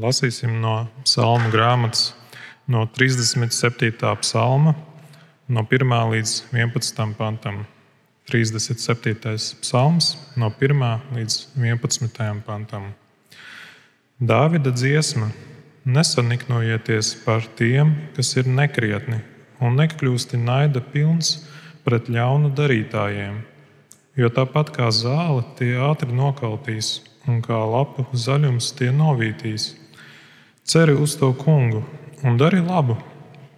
lasīsim 0.00 0.60
no 0.62 0.88
psalmu 1.04 1.50
grāmatas, 1.52 2.14
no 2.66 2.86
37. 2.86 3.92
psalma, 4.22 4.74
no 5.48 5.64
1 5.64 5.92
līdz 6.14 6.32
11. 6.52 7.14
pantam. 7.18 7.66
37. 8.30 9.36
psalms, 9.60 10.14
no 10.36 10.50
1 10.50 11.14
līdz 11.16 11.38
11. 11.58 12.42
pantam. 12.46 12.92
Dāvida 14.20 14.70
dziesma: 14.70 15.30
Nesaniknojieties 15.84 17.14
par 17.24 17.46
tiem, 17.56 17.94
kas 18.16 18.36
ir 18.36 18.48
nekrietni, 18.48 19.22
un 19.60 19.78
nekļūsti 19.80 20.38
naida 20.40 20.82
pilns 20.92 21.38
pret 21.84 22.08
ļaunu 22.12 22.52
darītājiem 22.54 23.40
jo 24.20 24.30
tāpat 24.32 24.72
kā 24.74 24.88
zāle 24.92 25.44
tie 25.58 25.74
ātri 25.80 26.12
nokaltīs, 26.14 27.00
un 27.28 27.40
kā 27.44 27.56
lapu 27.56 28.06
zaļums 28.12 28.72
tie 28.78 28.90
novītīs. 28.94 29.74
Ceri 30.70 30.92
uz 30.94 31.16
to 31.18 31.32
kungu 31.34 31.82
un 32.22 32.36
dari 32.38 32.60
labu, 32.62 32.94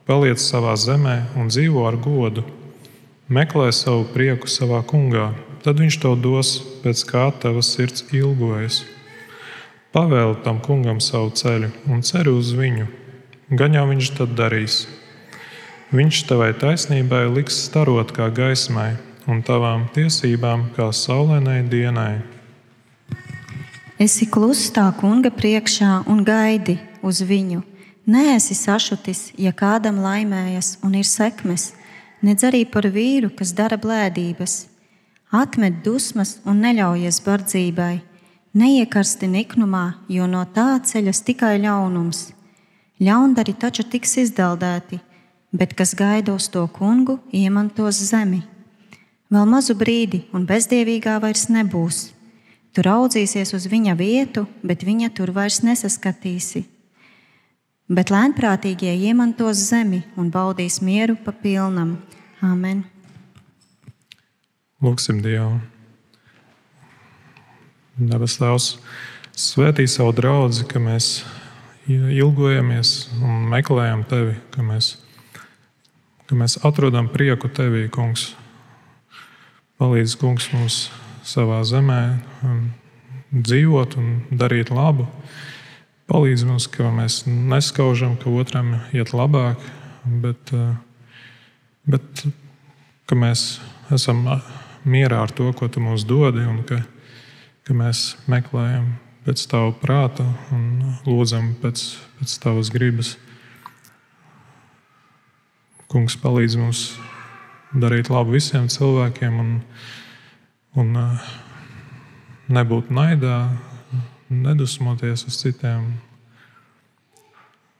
paliec 0.08 0.40
savā 0.40 0.72
zemē 0.80 1.16
un 1.36 1.50
dzīvo 1.52 1.82
ar 1.84 1.96
godu. 2.00 2.40
Meklē 3.28 3.66
savu 3.76 4.06
prieku 4.14 4.48
savā 4.48 4.78
kungā, 4.80 5.26
tad 5.60 5.82
viņš 5.82 5.98
tev 6.00 6.14
dos 6.24 6.52
pēc 6.80 7.02
kā 7.10 7.26
tavas 7.42 7.68
sirds 7.74 8.06
ilgojas. 8.16 8.78
Pavēli 9.92 10.38
tam 10.46 10.60
kungam 10.64 11.02
savu 11.04 11.34
ceļu 11.36 11.68
un 11.92 12.00
ceri 12.00 12.32
uz 12.32 12.54
viņu, 12.56 12.86
gan 13.60 13.76
jau 13.76 13.82
viņš 13.90 14.08
tad 14.16 14.32
darīs. 14.38 14.76
Viņš 15.92 16.20
tavai 16.30 16.54
taisnībai 16.62 17.26
liks 17.34 17.58
starot 17.66 18.14
kā 18.16 18.30
gaismai, 18.32 18.94
un 19.28 19.42
tavām 19.44 19.84
tiesībām 19.92 20.70
kā 20.78 20.88
saulēnai 20.88 21.60
dienai. 21.68 22.22
Esi 24.00 24.30
kluss 24.32 24.72
tā 24.72 24.86
kunga 24.96 25.28
priekšā 25.28 26.06
un 26.08 26.24
gaidi 26.24 26.78
uz 27.02 27.22
viņu. 27.22 27.62
Nē, 28.06 28.34
esi 28.36 28.56
sašutis, 28.58 29.30
ja 29.38 29.52
kādam 29.54 30.00
laimējas 30.02 30.78
un 30.82 30.96
ir 30.98 31.06
sekmes, 31.06 31.70
nedz 32.22 32.42
arī 32.48 32.64
par 32.66 32.88
vīru, 32.90 33.30
kas 33.30 33.52
dara 33.54 33.78
blēdības. 33.78 34.66
Atmet 35.30 35.84
dusmas 35.84 36.40
un 36.44 36.58
neļaujies 36.64 37.20
bardzībai. 37.24 37.94
Neiekarsti 38.58 39.30
niknumā, 39.32 39.84
jo 40.12 40.26
no 40.28 40.42
tā 40.44 40.76
ceļas 40.84 41.22
tikai 41.24 41.54
ļaunums. 41.62 42.32
Ļaundari 43.00 43.54
taču 43.56 43.86
tiks 43.88 44.18
izdaldēti, 44.26 44.98
bet 45.52 45.72
kas 45.78 45.94
gaida 45.96 46.34
uz 46.34 46.50
to 46.52 46.66
kungu, 46.74 47.20
iemantos 47.32 48.02
zemi. 48.10 48.42
Vēl 49.32 49.46
mazu 49.48 49.78
brīdi, 49.78 50.26
un 50.36 50.44
bezdievīgā 50.44 51.16
vairs 51.22 51.46
nebūs. 51.48 52.10
Tu 52.72 52.84
raudzīsies 52.84 53.54
uz 53.56 53.64
viņa 53.68 53.94
vietu, 53.96 54.44
bet 54.60 54.84
viņa 54.84 55.14
tur 55.16 55.32
vairs 55.32 55.62
nesaskatīsi. 55.64 56.66
Bet 57.92 58.08
lēnprātīgie 58.08 58.94
iemantos 59.04 59.66
zemi 59.68 60.00
un 60.16 60.30
baudīs 60.32 60.78
mieru 60.80 61.18
pa 61.20 61.34
pilnam. 61.36 61.98
Amen. 62.40 62.86
Lūksim 64.80 65.18
Dievu. 65.20 65.58
Dabas 68.00 68.38
Tēvs, 68.40 68.68
svētī 69.36 69.84
savu 69.90 70.14
draugu, 70.16 70.64
ka 70.70 70.80
mēs 70.80 71.10
ilgojamies 71.92 72.94
un 73.20 73.44
meklējam 73.52 74.06
Tevi, 74.08 74.38
ka 74.54 74.64
mēs, 74.64 74.94
ka 76.24 76.38
mēs 76.38 76.56
atrodam 76.64 77.12
prieku 77.12 77.52
Tevī, 77.52 77.90
Kungs. 77.92 78.30
Palīdz 79.82 80.16
kungs 80.16 80.48
mums 80.54 80.76
savā 81.26 81.60
zemē 81.66 82.00
um, 82.46 82.68
dzīvot 83.34 83.96
un 84.00 84.12
darīt 84.38 84.72
labu. 84.72 85.08
Palīdz 86.10 86.42
mums, 86.48 86.66
ka 86.66 86.90
mēs 86.90 87.22
neskaužam, 87.26 88.16
ka 88.18 88.30
otram 88.30 88.74
iet 88.92 89.12
labāk, 89.14 89.60
bet, 90.04 90.50
uh, 90.56 90.74
bet 91.86 92.24
ka 93.06 93.18
mēs 93.18 93.60
esam 93.94 94.24
mierā 94.82 95.22
ar 95.22 95.30
to, 95.30 95.50
ko 95.54 95.68
tu 95.70 95.82
mums 95.84 96.06
dodi, 96.08 96.42
un 96.48 96.62
ka, 96.66 96.80
ka 97.66 97.76
mēs 97.76 98.16
meklējam 98.30 98.94
pēc 99.22 99.44
tava 99.50 99.70
prāta 99.78 100.26
un 100.54 100.96
lūdzam 101.06 101.52
pēc, 101.62 101.84
pēc 102.18 102.36
tavas 102.42 102.72
gribas. 102.74 103.14
Kungs 105.92 106.16
palīdz 106.18 106.58
mums 106.58 106.86
darīt 107.72 108.10
labu 108.10 108.34
visiem 108.34 108.66
cilvēkiem 108.72 109.38
un, 109.38 109.52
un 110.82 110.96
uh, 110.98 111.28
nebūt 112.52 112.90
naidā, 112.92 113.36
nedusmoties 114.32 115.26
uz 115.28 115.38
citiem. 115.42 115.86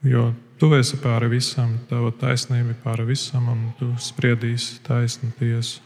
Jo 0.03 0.33
tu 0.59 0.73
esi 0.75 0.99
pāri 1.03 1.31
visam, 1.31 1.77
tava 1.91 2.11
taisnība 2.15 2.75
ir 2.75 2.79
pāri 2.85 3.07
visam, 3.09 3.49
un 3.53 3.65
tu 3.79 3.89
spriedīsi 3.99 4.81
taisnu 4.87 5.33
tiesu. 5.39 5.81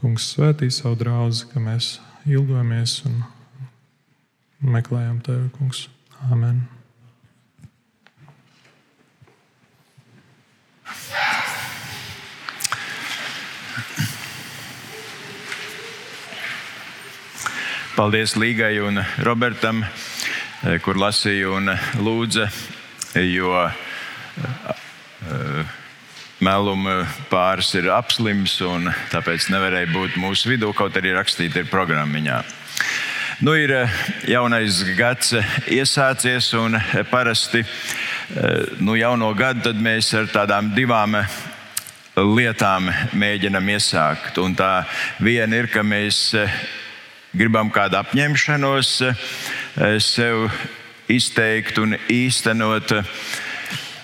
Kungs 0.00 0.30
svētī 0.32 0.70
savu 0.72 0.96
draugu, 0.96 1.44
ka 1.52 1.60
mēs 1.60 1.98
ilgojamies 2.24 3.00
un 3.10 3.22
meklējam 4.60 5.20
tevi, 5.24 5.48
Kungs. 5.58 5.88
Amen. 6.30 6.62
Paldies 18.00 18.32
Līgai 18.32 18.80
un 18.80 18.96
Robertam, 19.20 19.82
eh, 19.84 20.78
kur 20.80 20.96
lasīja 20.96 21.50
un 21.52 21.68
lūdza, 22.00 22.46
jo 23.20 23.52
eh, 23.60 25.68
meluma 26.40 27.04
pāris 27.28 27.76
ir 27.76 27.92
apslims 27.92 28.56
un 28.64 28.88
tāpēc 29.12 29.52
nevarēja 29.52 29.92
būt 29.92 30.16
mūsu 30.16 30.48
vidū, 30.48 30.72
kaut 30.72 30.96
arī 30.96 31.12
rakstīta 31.12 31.60
ir 31.60 31.68
programmiņā. 31.68 32.40
Nu, 33.44 33.52
ir 33.52 33.68
eh, 33.82 34.00
jaunais 34.32 34.80
gads 34.96 35.36
iesācies, 35.68 36.56
un 36.56 36.80
parasti 37.12 37.60
nu, 38.80 38.96
jauno 38.96 39.28
gadu 39.36 39.76
mēs 39.76 40.08
ar 40.16 40.24
tādām 40.32 40.72
divām 40.72 41.20
lietām 42.16 42.88
mēģinam 43.12 43.74
iesākt. 43.76 44.40
Un 44.40 44.56
tā 44.56 44.88
viena 45.20 45.60
ir, 45.60 45.68
ka 45.68 45.84
mēs 45.84 46.32
gribam 47.36 47.70
kādu 47.72 48.00
apņemšanos 48.00 48.92
eh, 49.06 49.24
sev 50.02 50.48
izteikt 51.10 51.78
un 51.82 51.96
īstenot. 52.10 52.94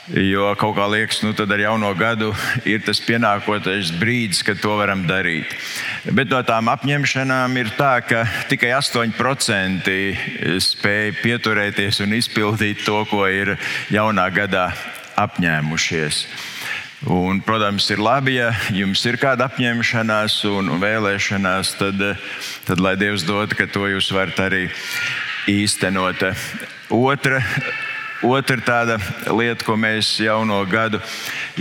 Jo 0.06 0.52
kaut 0.54 0.76
kā 0.76 0.84
liekas, 0.86 1.18
nu 1.26 1.32
tad 1.34 1.50
ar 1.50 1.58
jauno 1.58 1.88
gadu 1.98 2.28
ir 2.62 2.84
tas 2.86 3.00
pienākošais 3.02 3.90
brīdis, 3.98 4.44
kad 4.46 4.60
to 4.62 4.76
varam 4.78 5.02
darīt. 5.02 5.50
Bet 6.14 6.30
no 6.30 6.38
tām 6.46 6.70
apņemšanām 6.70 7.58
ir 7.58 7.72
tā, 7.74 7.96
ka 8.06 8.22
tikai 8.46 8.70
8% 8.78 9.90
spēj 10.62 11.10
pieturēties 11.24 11.98
un 12.06 12.14
izpildīt 12.20 12.86
to, 12.86 13.02
ko 13.10 13.26
ir 13.26 13.56
jaunā 13.90 14.30
gadā 14.30 14.68
apņēmušies. 15.18 16.22
Un, 17.06 17.38
protams, 17.38 17.86
ir 17.94 18.00
labi, 18.02 18.32
ja 18.40 18.48
jums 18.74 19.04
ir 19.06 19.14
kāda 19.22 19.46
apņemšanās 19.46 20.40
un 20.50 20.72
vēlēšanās, 20.82 21.68
tad, 21.78 22.00
tad 22.66 22.80
lai 22.82 22.96
Dievs 22.98 23.22
dod, 23.22 23.52
ka 23.54 23.68
to 23.70 23.84
jūs 23.86 24.08
varat 24.10 24.40
arī 24.42 24.64
īstenot. 25.46 26.24
Otra, 26.90 27.38
otra 28.26 28.56
tāda 28.58 28.96
lieta, 29.30 29.62
ko 29.62 29.76
mēs 29.78 30.16
jauno 30.18 30.58
gadu 30.66 30.98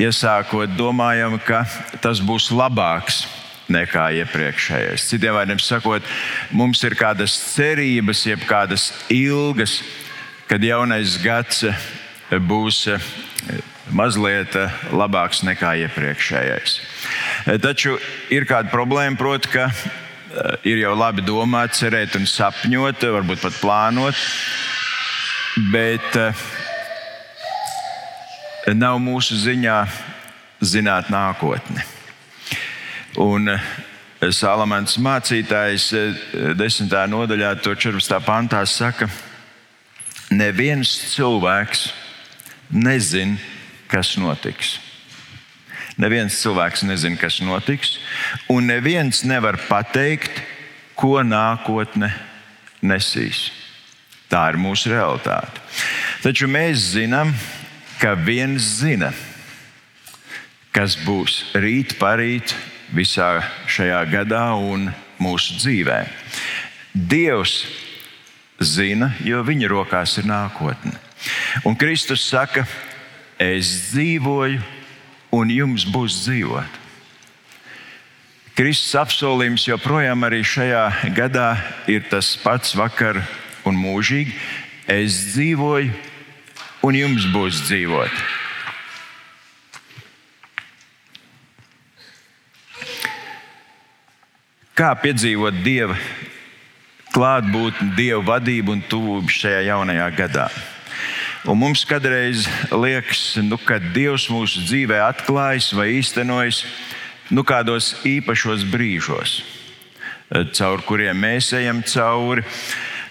iesākot, 0.02 0.74
domājam, 0.80 1.38
ka 1.46 1.62
tas 2.02 2.24
būs 2.26 2.50
labāks 2.50 3.28
nekā 3.70 4.08
iepriekšējais. 4.24 5.06
Citiem 5.12 5.38
vārdiem 5.38 5.62
sakot, 5.62 6.10
mums 6.58 6.82
ir 6.90 6.98
kādas 6.98 7.38
cerības, 7.52 8.26
jeb 8.32 8.50
kādas 8.50 8.90
ilgas, 9.14 9.78
kad 10.50 10.66
jaunais 10.66 11.20
gads 11.22 11.68
būs 12.50 12.88
mazliet 13.94 14.56
eh, 14.58 14.74
labāks 14.96 15.44
nekā 15.46 15.76
iepriekšējais. 15.86 16.80
Eh, 17.46 17.58
taču 17.62 17.98
ir 18.34 18.48
kāda 18.50 18.72
problēma, 18.74 19.18
proti, 19.20 19.52
ka 19.54 19.68
eh, 19.70 20.72
ir 20.72 20.82
jau 20.82 20.96
labi 20.98 21.26
domāt, 21.26 21.76
cerēt 21.78 22.18
un 22.18 22.28
sapņot, 22.30 23.06
varbūt 23.18 23.44
pat 23.46 23.60
plānot, 23.62 24.26
bet 25.72 26.20
nav 28.76 29.00
mūsu 29.00 29.38
ziņā 29.40 29.80
zināt 30.66 31.12
nākotni. 31.14 31.84
Un 33.22 33.54
Salamans 34.36 34.98
mācītājs 35.00 35.86
10. 36.58 36.96
nodaļā, 37.12 37.54
14. 37.64 38.18
pantā 38.26 38.66
saka, 38.68 39.08
neviens 40.34 40.92
cilvēks 41.14 41.86
nezina, 42.74 43.38
kas 43.96 44.16
notiks. 44.20 44.76
Neviens 45.96 46.36
cilvēks 46.42 46.84
nezina, 46.84 47.16
kas 47.16 47.40
notiks, 47.40 47.96
un 48.52 48.68
neviens 48.68 49.22
nevar 49.24 49.56
pateikt, 49.70 50.42
ko 51.00 51.22
nākotne 51.24 52.10
nesīs. 52.84 53.48
Tā 54.28 54.42
ir 54.52 54.60
mūsu 54.60 54.92
realitāte. 54.92 55.62
Taču 56.24 56.50
mēs 56.52 56.92
zinām, 56.96 57.32
ka 58.02 58.16
viens 58.20 58.66
zina, 58.82 59.14
kas 60.76 60.98
būs 61.06 61.54
rīt, 61.56 61.96
parīt, 62.02 62.52
visā 62.92 63.40
šajā 63.72 64.02
gadā 64.12 64.50
un 64.60 64.90
mūsu 65.24 65.56
dzīvē. 65.62 66.02
Dievs 66.92 67.62
zina, 68.60 69.14
jo 69.24 69.40
viņa 69.48 69.72
rokās 69.72 70.18
ir 70.20 70.28
nākotne. 70.28 71.00
Un 71.66 71.78
Kristus 71.80 72.26
saka, 72.28 72.66
es 73.42 73.72
dzīvoju, 73.92 74.62
un 75.36 75.52
jums 75.52 75.86
būs 75.92 76.24
dzīvot. 76.24 76.82
Kristus 78.56 78.94
apsolījums 78.96 79.66
joprojām 79.68 80.24
arī 80.24 80.40
šajā 80.48 81.12
gadā 81.16 81.50
ir 81.92 82.06
tas 82.08 82.30
pats 82.40 82.72
vakar 82.78 83.20
un 83.68 83.76
mūžīgi. 83.76 84.32
Es 84.88 85.18
dzīvoju, 85.34 85.92
un 86.88 86.96
jums 86.96 87.26
būs 87.34 87.66
dzīvot. 87.66 88.24
Kā 94.76 94.94
piedzīvot 95.00 95.60
Dieva 95.64 95.96
klātbūtni, 97.16 97.94
Dieva 97.96 98.24
vadību 98.36 98.76
un 98.76 98.86
tuvību 98.88 99.36
šajā 99.36 99.62
jaunajā 99.68 100.08
gadā? 100.16 100.48
Un 101.46 101.60
mums 101.62 101.84
kādreiz 101.86 102.48
liekas, 102.74 103.36
nu, 103.46 103.60
ka 103.62 103.78
Dievs 103.78 104.24
mūsu 104.34 104.64
dzīvē 104.66 104.98
atklājas 105.06 105.68
vai 105.78 105.92
īstenojas 106.00 106.64
nu, 107.30 107.44
kādos 107.46 107.92
īpašos 108.02 108.64
brīžos, 108.72 109.36
caur 110.58 110.82
kuriem 110.88 111.20
mēs 111.22 111.52
ejam 111.54 111.84
cauri, 111.86 112.42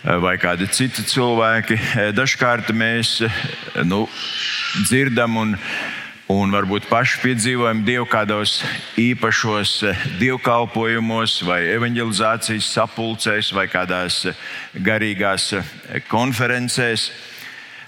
vai 0.02 0.34
kādi 0.42 0.66
citi 0.66 1.04
cilvēki. 1.06 1.78
Dažkārt 2.18 2.72
mēs 2.74 3.20
nu, 3.86 4.08
dzirdam 4.82 5.38
un 5.38 5.54
un 6.34 6.50
varbūt 6.50 6.86
paši 6.88 7.18
piedzīvojam 7.20 7.82
Dievu 7.84 8.06
kādos 8.08 8.56
īpašos 8.96 9.74
dievkalpojumos, 10.18 11.36
vai 11.44 11.60
evanģelizācijas 11.74 12.70
sapulcēs, 12.78 13.52
vai 13.52 13.66
kādās 13.68 14.22
garīgās 14.74 15.50
konferencēs. 16.08 17.10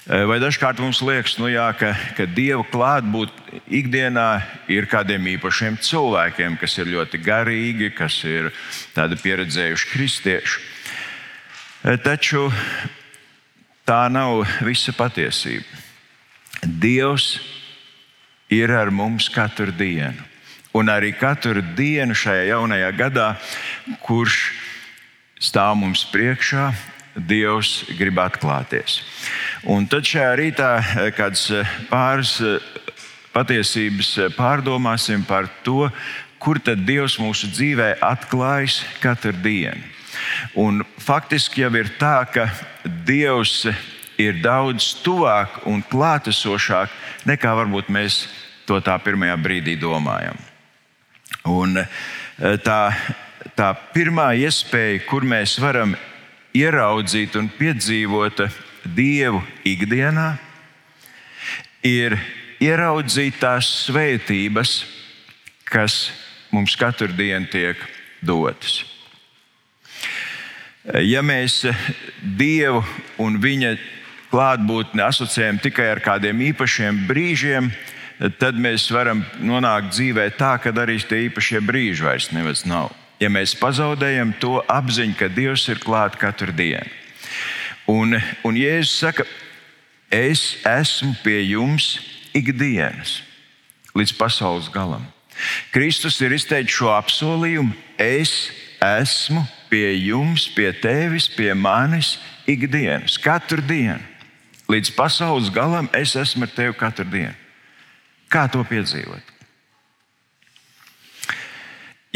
Vai 0.06 0.36
dažkārt 0.38 0.78
mums 0.78 1.00
liekas, 1.02 1.32
nu 1.42 1.48
jā, 1.50 1.64
ka, 1.74 1.88
ka 2.14 2.28
Dieva 2.30 2.62
klātbūtne 2.70 3.58
ikdienā 3.74 4.38
ir 4.70 4.86
kādiem 4.86 5.24
īpašiem 5.32 5.80
cilvēkiem, 5.82 6.54
kas 6.60 6.76
ir 6.78 6.92
ļoti 6.92 7.18
garīgi, 7.24 7.88
kas 7.90 8.20
ir 8.22 8.52
tādi 8.94 9.18
pieredzējuši 9.18 9.90
kristieši. 9.90 10.62
Taču 12.06 12.44
tā 13.82 14.06
nav 14.06 14.46
visa 14.62 14.94
patiesība. 14.94 15.82
Dievs 16.62 17.40
ir 18.46 18.70
ar 18.78 18.94
mums 18.94 19.26
katru 19.26 19.74
dienu. 19.74 20.22
Un 20.70 20.86
arī 20.86 21.16
katru 21.18 21.66
dienu 21.74 22.14
šajā 22.14 22.52
jaunajā 22.52 22.94
gadā, 22.94 23.30
kurš 24.06 24.52
stāv 25.42 25.74
mums 25.82 26.06
priekšā, 26.14 26.70
Dievs 27.16 27.86
grib 27.96 28.18
atklāties. 28.20 29.00
Un 29.64 29.86
tad 29.88 30.04
šajā 30.04 30.32
rītā 30.36 30.70
eh, 30.76 31.10
kāds 31.16 31.48
eh, 31.54 31.68
pāris 31.88 32.36
eh, 32.44 32.60
patiesības 33.32 34.10
pārdomāsim 34.36 35.24
par 35.28 35.48
to, 35.64 35.88
kur 36.40 36.60
tad 36.60 36.84
Dievs 36.88 37.16
mūsu 37.20 37.48
dzīvē 37.52 37.96
atklājas 38.04 38.82
katru 39.00 39.32
dienu. 39.32 39.80
Un 40.56 40.82
faktiski 41.02 41.64
jau 41.64 41.72
ir 41.76 41.90
tā, 42.00 42.20
ka 42.32 42.48
Dievs 42.84 43.64
ir 44.20 44.40
daudz 44.44 44.94
tuvāk 45.04 45.62
un 45.68 45.82
klātesošāk 45.84 46.92
nekā 47.28 47.52
varbūt 47.58 47.88
mēs 47.92 48.26
to 48.68 48.80
tā 48.84 48.96
pirmajā 49.04 49.36
brīdī 49.40 49.76
domājam. 49.80 50.36
Un 51.48 51.76
tā, 52.64 52.80
tā 53.56 53.68
pirmā 53.92 54.30
iespēja, 54.40 55.04
kur 55.08 55.26
mēs 55.28 55.58
varam 55.60 55.92
ieraudzīt 56.56 57.36
un 57.38 57.50
piedzīvot 57.58 58.46
Dievu 58.96 59.40
ikdienā, 59.66 60.36
ir 61.82 62.14
ieraudzīt 62.62 63.40
tās 63.42 63.68
svētības, 63.86 64.76
kas 65.66 65.96
mums 66.54 66.76
katru 66.78 67.10
dienu 67.16 67.50
tiek 67.50 67.80
dotas. 68.22 68.84
Ja 71.02 71.22
mēs 71.26 71.64
Dievu 72.22 72.84
un 73.22 73.40
Viņa 73.42 73.74
klātbūtni 74.30 75.02
asociējam 75.02 75.58
tikai 75.62 75.88
ar 75.90 76.02
kādiem 76.04 76.44
īpašiem 76.50 77.06
brīžiem, 77.08 77.70
tad 78.40 78.58
mēs 78.58 78.86
varam 78.94 79.24
nonākt 79.42 79.92
dzīvē 79.94 80.30
tā, 80.38 80.56
ka 80.62 80.72
arī 80.82 80.98
tie 81.02 81.26
īpašie 81.26 81.62
brīži 81.64 82.06
vairs 82.06 82.30
nav. 82.66 82.94
Ja 83.20 83.30
mēs 83.32 83.54
pazaudējam 83.56 84.34
to 84.40 84.60
apziņu, 84.68 85.16
ka 85.16 85.28
Dievs 85.32 85.64
ir 85.72 85.80
klāts 85.80 86.20
katru 86.20 86.52
dienu. 86.52 86.88
Un, 87.88 88.18
un 88.44 88.56
Jēzus 88.58 88.98
saka, 88.98 89.24
es 90.12 90.58
esmu 90.66 91.14
pie 91.22 91.38
jums 91.46 91.94
ikdienas, 92.36 93.20
līdz 93.96 94.12
pasaules 94.18 94.68
galam. 94.74 95.06
Kristus 95.72 96.18
ir 96.24 96.34
izteicis 96.36 96.76
šo 96.76 96.90
apsolījumu, 96.96 97.72
es 98.00 98.50
esmu 98.82 99.44
pie 99.70 99.94
jums, 99.94 100.48
pie 100.52 100.72
tevis, 100.82 101.28
pie 101.32 101.52
manis 101.54 102.16
ikdienas, 102.48 103.16
katru 103.22 103.64
dienu. 103.64 104.02
Līdz 104.66 104.90
pasaules 104.96 105.48
galam 105.54 105.88
es 105.94 106.16
esmu 106.18 106.44
ar 106.44 106.52
tevi 106.52 106.74
katru 106.76 107.06
dienu. 107.08 107.34
Kā 108.28 108.48
to 108.50 108.64
piedzīvot? 108.66 109.35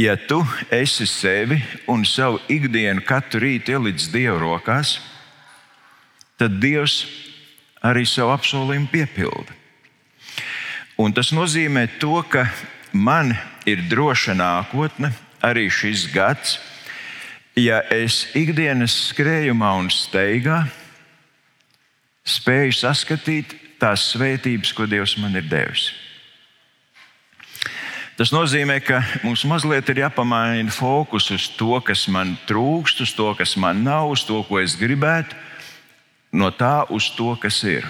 Ja 0.00 0.14
tu 0.16 0.38
esi 0.72 1.04
sevi 1.06 1.58
un 1.86 2.06
savu 2.08 2.38
ikdienu 2.48 3.02
katru 3.04 3.42
rītu 3.42 3.74
ielicis 3.74 4.08
Dieva 4.08 4.38
rokās, 4.40 4.94
tad 6.40 6.56
Dievs 6.62 7.02
arī 7.84 8.06
savu 8.08 8.32
apsolījumu 8.32 8.88
piepilda. 8.88 9.56
Un 11.00 11.12
tas 11.12 11.34
nozīmē 11.36 11.84
to, 12.00 12.16
ka 12.32 12.46
man 12.96 13.34
ir 13.68 13.82
droša 13.90 14.38
nākotne, 14.40 15.12
arī 15.44 15.68
šis 15.68 16.06
gads, 16.14 16.56
ja 17.58 17.82
es 17.92 18.22
ikdienas 18.38 18.94
skrējumā 19.10 19.74
un 19.82 19.92
steigā 19.92 20.62
spēju 22.24 22.78
saskatīt 22.78 23.52
tās 23.82 24.14
svētības, 24.14 24.72
ko 24.72 24.88
Dievs 24.88 25.18
man 25.20 25.36
ir 25.36 25.44
devis. 25.50 25.90
Tas 28.20 28.34
nozīmē, 28.36 28.74
ka 28.84 28.98
mums 29.24 29.46
mazliet 29.48 29.88
ir 29.88 30.02
jāpamaina 30.02 30.68
fokus 30.76 31.30
uz 31.32 31.46
to, 31.56 31.78
kas 31.80 32.02
man 32.12 32.34
trūkst, 32.44 33.00
uz 33.00 33.14
to, 33.16 33.30
kas 33.38 33.54
man 33.56 33.80
nav, 33.80 34.10
uz 34.12 34.26
to, 34.28 34.42
ko 34.44 34.58
es 34.60 34.74
gribētu, 34.76 35.38
no 36.36 36.50
tā 36.52 36.84
uz 36.92 37.06
to, 37.16 37.32
kas 37.40 37.62
ir. 37.64 37.88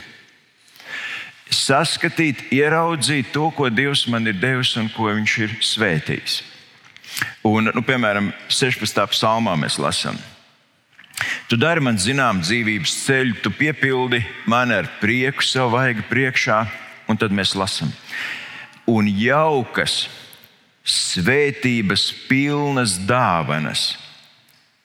Saskatīt, 1.50 2.44
ieraudzīt 2.54 3.32
to, 3.34 3.48
ko 3.50 3.66
Dievs 3.74 4.04
man 4.06 4.30
ir 4.30 4.38
devis 4.38 4.76
un 4.78 4.86
ko 4.94 5.10
Viņš 5.10 5.36
ir 5.42 5.58
svētījis. 5.66 6.40
Un, 7.50 7.72
nu, 7.74 7.82
piemēram, 7.82 8.30
16. 8.46 9.02
psalmā 9.10 9.58
mēs 9.58 9.82
lasām. 9.82 10.14
Tu 11.50 11.58
dari 11.58 11.82
man 11.82 11.98
zinām 11.98 12.38
dzīvības 12.38 13.00
ceļu, 13.02 13.40
tu 13.42 13.50
piepildi 13.50 14.22
mani 14.46 14.78
ar 14.78 14.94
prieku 15.02 15.42
savu 15.42 15.74
vaigu 15.74 16.06
priekšā, 16.06 16.62
un 17.10 17.18
tad 17.18 17.34
mēs 17.34 17.58
lasām. 17.58 17.90
Un 18.90 19.06
jaukas, 19.14 20.08
svētības 20.82 22.08
pilnas 22.26 22.96
dāvanas 23.06 23.94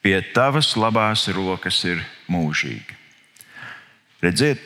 pie 0.05 0.19
tavas 0.35 0.75
labās 0.77 1.25
rokas 1.33 1.79
ir 1.89 2.03
mūžīgi. 2.29 2.99
Redziet, 4.21 4.61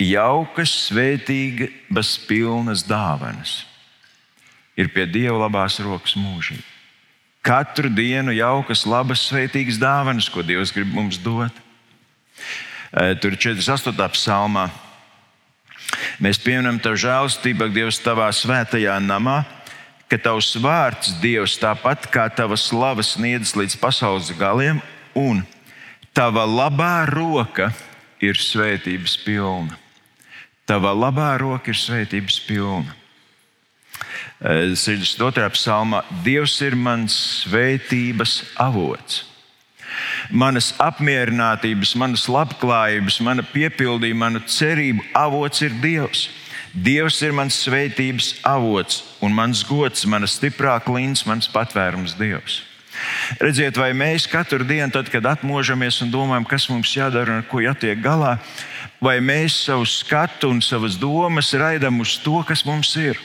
jaukas, 0.00 0.72
svētīgas, 0.88 2.14
pilnas 2.28 2.84
dāvanas 2.88 3.58
ir 4.76 4.88
pie 4.92 5.04
Dieva 5.08 5.46
labās 5.46 5.78
rokas 5.80 6.16
mūžīgi. 6.16 6.64
Katru 7.46 7.88
dienu 7.92 8.34
jaukas, 8.34 8.82
labas, 8.88 9.22
svētīgas 9.28 9.78
dāvanas, 9.78 10.26
ko 10.32 10.42
Dievs 10.42 10.72
grib 10.74 10.90
mums 10.90 11.20
dot. 11.22 11.54
Tur 13.22 13.36
48. 13.36 13.92
psalmā 14.16 14.66
mēs 16.22 16.40
pieminam 16.42 16.80
Tavu 16.82 16.98
žēlstību, 17.02 17.70
Dievs, 17.74 18.00
Tavā 18.04 18.28
svētajā 18.34 18.96
namā, 19.02 19.42
ka 20.10 20.18
Tavs 20.22 20.54
vārds, 20.62 21.16
Dievs, 21.22 21.56
tāpat 21.60 22.08
kā 22.12 22.28
Tava 22.30 22.58
slava 22.60 23.04
sniedz 23.06 23.54
līdz 23.58 23.78
pasaules 23.80 24.32
galiem, 24.38 24.80
un 25.14 25.44
Tava 26.16 26.46
labā 26.48 27.04
roka 27.10 27.70
ir 28.24 28.38
svētības 28.40 29.18
pilna. 29.24 29.76
Tava 30.66 30.94
labā 30.96 31.34
roka 31.38 31.70
ir 31.70 31.78
svētības 31.78 32.40
pilna. 32.46 32.94
62. 34.40 35.48
psalmā 35.54 36.02
Dievs 36.24 36.58
ir 36.64 36.76
mans 36.76 37.14
svētības 37.44 38.42
avots. 38.60 39.24
Manas 40.30 40.72
apmierinātības, 40.82 41.94
manas 41.98 42.26
labklājības, 42.30 43.20
mana 43.24 43.44
piepildījuma, 43.52 44.26
manu 44.26 44.42
cerību 44.46 45.04
avots 45.16 45.64
ir 45.66 45.76
Dievs. 45.82 46.28
Dievs 46.76 47.22
ir 47.24 47.32
mans 47.32 47.56
svētības 47.64 48.34
avots 48.44 49.02
un 49.24 49.32
mans 49.32 49.62
gods, 49.64 50.04
mana 50.04 50.28
stiprā 50.28 50.76
klints, 50.84 51.24
mans 51.24 51.48
patvērums 51.48 52.18
Dievs. 52.18 52.60
Redziet, 53.40 53.76
vai 53.76 53.90
mēs 53.96 54.26
katru 54.28 54.64
dienu, 54.64 54.88
tad, 54.92 55.08
kad 55.12 55.24
atmožamies 55.28 55.98
un 56.04 56.12
domājam, 56.12 56.46
kas 56.48 56.68
mums 56.70 56.92
jādara 56.96 57.32
un 57.32 57.42
ar 57.42 57.48
ko 57.48 57.60
jātiek 57.64 58.00
galā, 58.00 58.36
vai 59.02 59.18
mēs 59.24 59.58
savu 59.66 59.84
skatu 59.88 60.50
un 60.52 60.62
savas 60.64 60.96
domas 61.00 61.52
raidām 61.56 62.00
uz 62.00 62.16
to, 62.24 62.38
kas 62.48 62.64
mums 62.68 62.94
ir. 63.00 63.20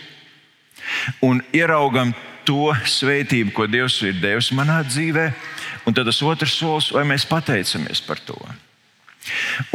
Un 1.24 1.40
ieraugam 1.56 2.13
to 2.48 2.72
svētību, 2.88 3.54
ko 3.56 3.68
Dievs 3.70 4.00
ir 4.08 4.18
devis 4.20 4.51
manā 4.56 4.82
dzīvē, 4.88 5.30
un 5.86 5.96
tad 5.96 6.10
tas 6.10 6.22
otrs 6.26 6.58
solis, 6.58 6.92
vai 6.96 7.06
mēs 7.08 7.28
pateicamies 7.30 8.04
par 8.06 8.22
to. 8.26 8.38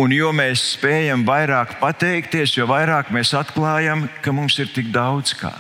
Un 0.01 0.11
jo 0.15 0.33
mēs 0.35 0.63
spējam 0.75 1.23
vairāk 1.27 1.77
pateikties, 1.83 2.57
jo 2.57 2.67
vairāk 2.67 3.13
mēs 3.15 3.35
atklājam, 3.39 4.09
ka 4.23 4.35
mums 4.35 4.59
ir 4.59 4.73
tik 4.75 4.91
daudz 4.95 5.37
kā. 5.39 5.53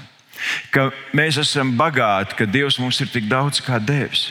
Ka 0.74 0.90
mēs 1.16 1.38
esam 1.40 1.76
bagāti, 1.78 2.36
ka 2.38 2.48
Dievs 2.50 2.80
mums 2.82 2.98
ir 3.00 3.12
tik 3.12 3.30
daudz 3.30 3.62
kā 3.64 3.78
devis. 3.82 4.28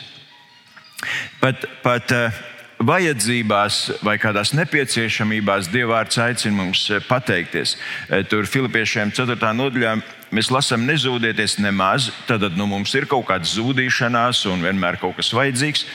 Pat, 1.40 1.64
pat 1.84 2.12
uh, 2.16 2.44
vajadzībās 2.84 3.80
vai 4.04 4.18
kādās 4.20 4.54
nepieciešamībās 4.56 5.70
Dievvvārds 5.72 6.20
aicina 6.22 6.58
mums 6.58 6.86
eh, 6.92 7.04
pateikties. 7.08 7.76
Eh, 8.10 8.26
tur 8.28 8.48
Filipiešiem 8.50 9.14
4. 9.16 9.38
nodaļā 9.56 9.96
mēs 10.36 10.52
lasām, 10.54 10.86
nezūdieties 10.88 11.58
nemaz. 11.64 12.12
Tad 12.28 12.46
nu, 12.60 12.68
mums 12.70 12.94
ir 12.98 13.08
kaut 13.10 13.26
kāda 13.30 13.48
zudīšanās 13.50 14.46
un 14.52 14.64
vienmēr 14.66 15.00
kaut 15.02 15.18
kas 15.20 15.34
vajadzīgs. 15.36 15.86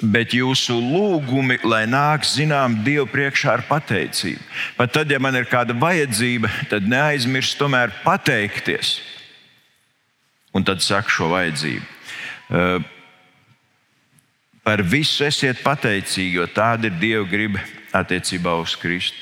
Bet 0.00 0.32
jūsu 0.32 0.78
lūgumi, 0.80 1.58
lai 1.68 1.82
nāk 1.84 2.24
zinām 2.24 2.78
Dievu 2.86 3.04
priekšā 3.12 3.58
ar 3.58 3.64
pateicību. 3.68 4.40
Pat 4.78 4.94
tad, 4.96 5.10
ja 5.12 5.18
man 5.20 5.36
ir 5.36 5.48
kāda 5.50 5.76
vajadzība, 5.76 6.48
tad 6.70 6.88
neaizmirst 6.88 7.58
tomēr 7.60 7.92
pateikties. 8.06 8.96
Un 10.56 10.64
tad 10.66 10.80
saka 10.82 11.12
šo 11.12 11.28
vajadzību. 11.34 11.84
Uh, 12.50 12.88
Par 14.60 14.82
visu 14.84 15.24
esiet 15.24 15.62
pateicīgi, 15.64 16.36
jo 16.36 16.44
tāda 16.52 16.90
ir 16.90 16.98
Dieva 17.00 17.24
griba 17.28 17.62
attiecībā 17.96 18.52
uz 18.60 18.76
Kristu. 18.78 19.16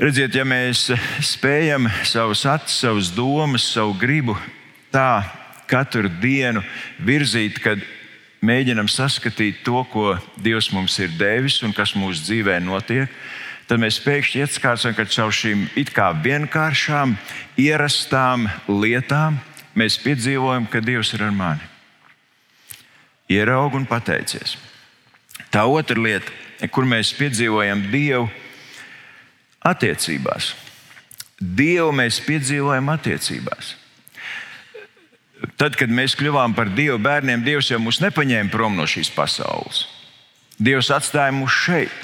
Redziet, 0.00 0.32
ja 0.32 0.46
mēs 0.48 0.86
spējam 1.28 1.84
savus 2.08 2.46
acis, 2.48 2.78
savas 2.80 3.10
domas, 3.12 3.66
savu 3.68 3.92
gribu 4.00 4.32
tā 4.88 5.20
katru 5.68 6.08
dienu 6.22 6.62
virzīt, 7.04 7.58
kad 7.60 7.82
mēģinam 8.40 8.88
saskatīt 8.88 9.60
to, 9.66 9.82
ko 9.92 10.14
Dievs 10.40 10.70
mums 10.72 10.96
ir 11.04 11.12
devis 11.20 11.58
un 11.66 11.76
kas 11.76 11.92
mūsu 12.00 12.24
dzīvē 12.30 12.56
notiek, 12.64 13.12
tad 13.68 13.84
mēs 13.84 14.00
pēkšņi 14.00 14.40
ieskārsim, 14.40 14.96
ka 14.96 15.04
caur 15.04 15.36
šīm 15.36 15.68
it 15.76 15.92
kā 15.92 16.08
vienkāršām, 16.16 17.18
ierastām 17.60 18.48
lietām 18.72 19.36
mēs 19.76 20.00
piedzīvojam, 20.00 20.64
ka 20.72 20.80
Dievs 20.80 21.12
ir 21.12 21.28
ar 21.28 21.36
mani 21.36 21.68
ieraugi 23.30 23.82
un 23.82 23.84
pateicies. 23.84 24.56
Tā 25.52 25.68
otra 25.68 26.00
lieta, 26.00 26.32
kur 26.72 26.88
mēs 26.88 27.12
piedzīvojam 27.20 27.90
Dievu 27.92 28.30
attiecībās. 29.66 30.54
Dievu 31.40 31.92
mēs 31.96 32.20
piedzīvojam 32.24 32.90
attiecībās. 32.92 33.74
Tad, 35.56 35.76
kad 35.76 35.92
mēs 35.92 36.14
kļuvām 36.20 36.52
par 36.56 36.68
Dieva 36.76 36.98
bērniem, 37.00 37.44
Dievs 37.44 37.70
jau 37.70 37.80
mūs 37.80 38.00
nepaņēma 38.04 38.52
prom 38.52 38.76
no 38.76 38.84
šīs 38.88 39.08
pasaules. 39.14 39.86
Dievs 40.60 40.90
atstāja 40.92 41.32
mūs 41.32 41.56
šeit. 41.64 41.94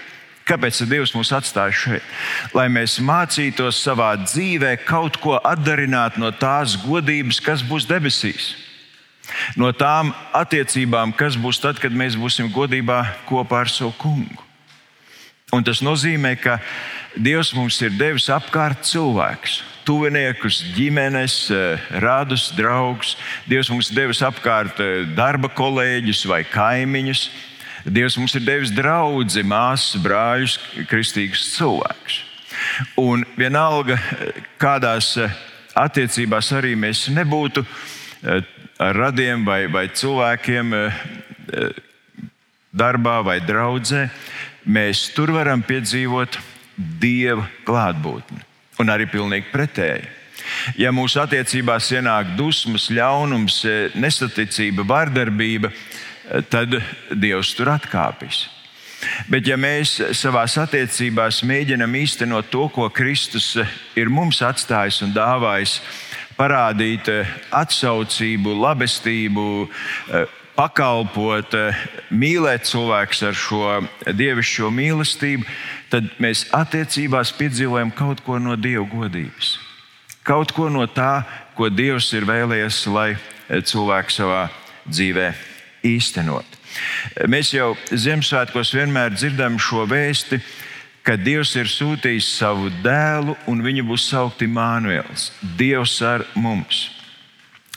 Kāpēc 0.49 0.79
Dievs 0.89 1.13
mūs 1.17 1.33
atstāja 1.37 1.75
šeit? 1.75 2.15
Lai 2.57 2.69
mēs 2.73 2.97
mācītos 3.03 3.83
savā 3.83 4.15
dzīvē 4.23 4.77
kaut 4.87 5.19
ko 5.21 5.37
atdarināt 5.43 6.17
no 6.23 6.31
tās 6.33 6.79
godības, 6.87 7.43
kas 7.45 7.67
būs 7.67 7.89
debesīs 7.91 8.55
no 9.59 9.73
tām 9.75 10.13
attiecībām, 10.37 11.13
kas 11.19 11.35
būs 11.35 11.59
tad, 11.63 11.81
kad 11.83 11.91
mēs 11.91 12.15
būsim 12.19 12.53
godībā 12.55 13.03
kopā 13.29 13.65
ar 13.65 13.73
savu 13.73 13.93
kungu. 13.99 14.46
Un 15.55 15.63
tas 15.63 15.79
nozīmē, 15.79 16.33
ka 16.43 16.57
Dievs 17.15 17.53
mums 17.55 17.77
ir 17.79 17.93
devis 17.95 18.25
apkārt 18.35 18.81
cilvēkus, 18.89 19.61
tuviniekus, 19.87 20.57
ģimenes, 20.75 21.37
eh, 21.55 21.85
radus, 22.03 22.49
draugus. 22.51 23.13
Dievs 23.47 23.71
mums 23.71 23.93
ir 23.93 24.01
devis 24.01 24.25
apkārt 24.27 24.81
eh, 24.83 25.05
darba 25.15 25.47
kolēģus 25.47 26.25
vai 26.27 26.43
kaimiņus. 26.43 27.23
Dievs 27.87 28.19
mums 28.19 28.35
ir 28.35 28.43
devis 28.43 28.75
draugus, 28.75 29.39
māsas, 29.47 30.03
brāļus, 30.03 30.59
kristīgus 30.91 31.47
cilvēkus. 31.55 32.19
Un 32.99 33.23
vienalga, 33.39 33.95
eh, 33.95 34.43
kādās 34.59 35.15
attiecībās 35.79 36.51
arī 36.59 36.75
mēs 36.75 37.07
nebūtu, 37.15 37.63
ar 38.83 38.95
radiem 38.99 39.45
vai, 39.47 39.69
vai 39.71 39.87
cilvēkiem 39.87 40.75
darbā 42.75 43.23
vai 43.25 43.39
draudzē, 43.41 44.09
mēs 44.67 45.09
tur 45.15 45.33
varam 45.37 45.63
piedzīvot 45.67 46.39
dieva 47.01 47.47
klātbūtni. 47.67 48.43
Un 48.83 48.93
arī 48.93 49.07
pilnīgi 49.09 49.49
pretēji. 49.53 50.05
Ja 50.79 50.93
mūsu 50.95 51.19
attiecībās 51.23 51.89
ienāk 51.97 52.35
dusmas, 52.37 52.91
ļaunums, 52.93 53.63
eh, 53.65 53.97
nesaticība, 53.99 54.85
vardarbība, 54.87 55.73
tad 56.51 56.83
Dievs 57.11 57.55
tur 57.55 57.71
atkāpjas. 57.71 58.47
Bet, 59.29 59.47
ja 59.47 59.59
mēs 59.61 59.99
savā 60.17 60.47
attiecībās 60.49 61.43
mēģinam 61.47 61.93
īstenot 62.01 62.49
to, 62.51 62.67
ko 62.73 62.89
Kristus 62.91 63.53
ir 63.97 64.09
mums 64.11 64.41
atstājis 64.43 65.03
un 65.05 65.13
dāvājis, 65.15 65.81
parādīt 66.37 67.09
eh, 67.13 67.35
atsaucību, 67.55 68.55
labestību, 68.61 69.47
eh, 69.67 70.27
pakalpot, 70.57 71.55
eh, 71.55 71.87
mīlēt 72.11 72.67
cilvēkus 72.69 73.23
ar 73.29 73.37
šo 73.37 73.63
dievišķo 74.07 74.71
mīlestību, 74.73 75.47
tad 75.93 76.11
mēs 76.19 76.47
attiecībās 76.57 77.33
piedzīvojam 77.39 77.95
kaut 77.95 78.25
ko 78.25 78.39
no 78.39 78.57
Dieva 78.57 78.87
godības. 78.89 79.59
Kaut 80.25 80.53
ko 80.53 80.69
no 80.69 80.87
tā, 80.87 81.25
ko 81.55 81.69
Dievs 81.71 82.13
ir 82.13 82.27
vēlējies, 82.27 82.87
lai 82.91 83.17
cilvēks 83.49 84.19
savā 84.19 84.49
dzīvē 84.89 85.33
īstenot. 85.87 86.45
Mēs 87.31 87.53
jau 87.55 87.77
Ziemassvētkos 87.93 88.75
vienmēr 88.75 89.15
dzirdam 89.15 89.61
šo 89.63 89.87
vēstuli 89.87 90.43
ka 91.07 91.15
Dievs 91.15 91.53
ir 91.55 91.69
sūtījis 91.71 92.27
savu 92.41 92.71
dēlu, 92.83 93.37
un 93.47 93.63
viņa 93.63 93.85
būs 93.87 94.09
saukta 94.11 94.49
Mānuēls. 94.51 95.31
Dievs 95.59 96.01
ar 96.03 96.27
mums. 96.35 96.96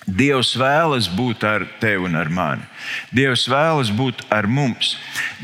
Dievs 0.07 0.55
vēlas 0.57 1.09
būt 1.11 1.43
ar 1.45 1.65
tevi 1.81 2.07
un 2.07 2.15
ar 2.17 2.29
mani. 2.33 2.63
Dievs 3.13 3.45
vēlas 3.51 3.91
būt 3.93 4.23
ar 4.33 4.47
mums. 4.47 4.95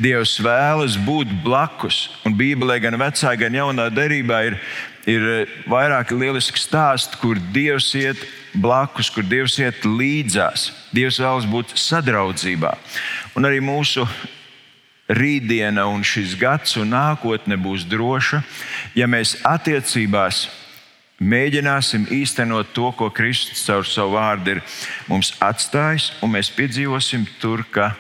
Dievs 0.02 0.38
vēlas 0.42 0.96
būt 0.98 1.32
blakus. 1.44 2.10
Un 2.26 2.38
Bībelē, 2.38 2.80
gan 2.82 2.98
vecā, 3.00 3.36
gan 3.38 3.54
jaunā 3.54 3.90
derībā, 3.94 4.42
ir, 4.48 4.58
ir 5.06 5.28
vairāki 5.70 6.18
lieliski 6.18 6.62
stāsti, 6.62 7.20
kur 7.22 7.40
Dievs 7.54 7.92
iet 8.00 8.22
blakus, 8.56 9.12
kur 9.14 9.28
Dievs 9.28 9.60
iet 9.60 9.86
līdzās. 9.86 10.72
Dievs 10.96 11.20
vēlas 11.22 11.46
būt 11.52 11.76
sadraudzībā. 11.78 12.74
Un 13.36 13.46
arī 13.46 13.62
mūsu 13.62 14.08
rītdiena 15.12 15.86
un 15.92 16.02
šis 16.02 16.34
gads 16.40 16.78
un 16.82 16.96
nākotne 16.96 17.58
būs 17.62 17.86
droša, 17.90 18.42
ja 18.98 19.06
mēs 19.06 19.38
attiecībās 19.46 20.48
mēģināsim 21.20 22.08
īstenot 22.12 22.74
to, 22.76 22.92
ko 22.98 23.10
Kristus 23.14 23.64
caur 23.68 23.88
savu 23.88 24.16
vārdu 24.18 24.56
ir 24.56 24.64
mums 25.08 25.34
atstājis, 25.44 26.12
un 26.24 26.36
mēs 26.36 26.52
piedzīvosim 26.56 27.26
tur, 27.40 27.64
ka 27.72 27.94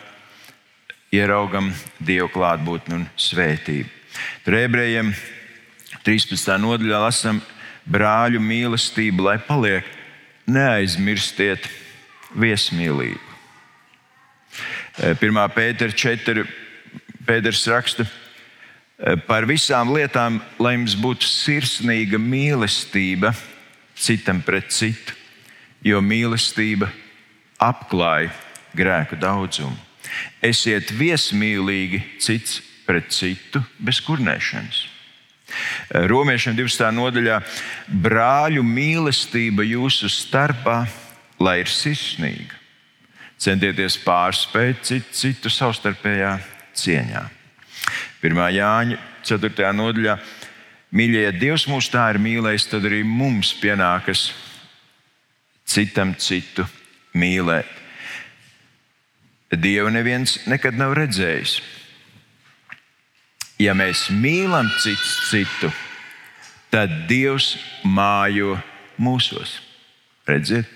ieraugam 1.16 1.72
Dieva 2.00 2.28
klātbūtni 2.32 3.00
un 3.00 3.06
svētību. 3.16 3.90
Tur 4.46 4.58
ebrejiem 4.60 5.14
13. 6.04 6.58
nodaļā 6.62 7.00
lasām 7.06 7.42
brāļu 7.86 8.42
mīlestību, 8.42 9.26
lai 9.30 9.38
paliek. 9.42 9.88
Neaizmirstiet 10.46 11.66
viesmīlību. 12.38 13.34
1. 15.02 15.40
Pētera 15.56 15.92
4 15.92 16.46
Pēters 17.26 17.64
raksta 17.68 18.06
e, 18.06 18.10
par 19.28 19.48
visām 19.48 19.92
lietām, 19.96 20.40
lai 20.60 20.76
jums 20.78 20.96
būtu 21.00 21.28
sirsnīga 21.28 22.20
mīlestība 22.22 23.34
citam 23.96 24.42
pret 24.44 24.72
citu, 24.76 25.16
jo 25.84 26.02
mīlestība 26.02 26.90
apklāja 27.62 28.32
grēku 28.76 29.20
daudzumu. 29.20 29.78
Esiet 30.44 30.92
viesmīlīgi 30.96 32.02
cits 32.22 32.60
pret 32.86 33.10
citu 33.12 33.64
bez 33.80 34.02
kurnēšanas. 34.06 34.86
Romiešiem 36.10 36.56
20. 36.58 36.92
nodaļā 36.96 37.40
brāļu 37.88 38.64
mīlestība 38.66 39.66
jūsu 39.66 40.10
starpā, 40.12 40.84
lai 41.40 41.60
ir 41.62 41.72
sirsnīga. 41.72 42.62
Centieties 43.38 43.98
pārspēt 44.02 44.86
citu, 44.88 45.12
citu 45.14 45.52
savstarpējā 45.52 46.38
cieņā. 46.76 47.26
1. 48.26 48.42
Jāņa 48.58 48.98
4. 49.26 49.72
nodaļā. 49.78 50.18
Mīļie, 50.96 51.22
ja 51.26 51.34
Dievs 51.36 51.66
mūs 51.70 51.90
tā 51.92 52.08
ir 52.14 52.22
mīlējis, 52.24 52.70
tad 52.72 52.86
arī 52.88 53.04
mums 53.06 53.52
pienākas 53.60 54.30
citam 55.68 56.14
citu 56.18 56.66
mīlēt. 57.18 57.70
Dievu 59.56 59.92
neviens 59.94 60.40
nekad 60.50 60.76
nav 60.76 60.96
redzējis. 60.98 61.60
Ja 63.62 63.72
mēs 63.78 64.10
mīlam 64.12 64.68
cits 64.84 65.30
citu, 65.30 65.70
tad 66.74 66.92
Dievs 67.08 67.54
mājo 67.88 68.58
mūsos. 69.00 69.62
Redziet, 70.28 70.68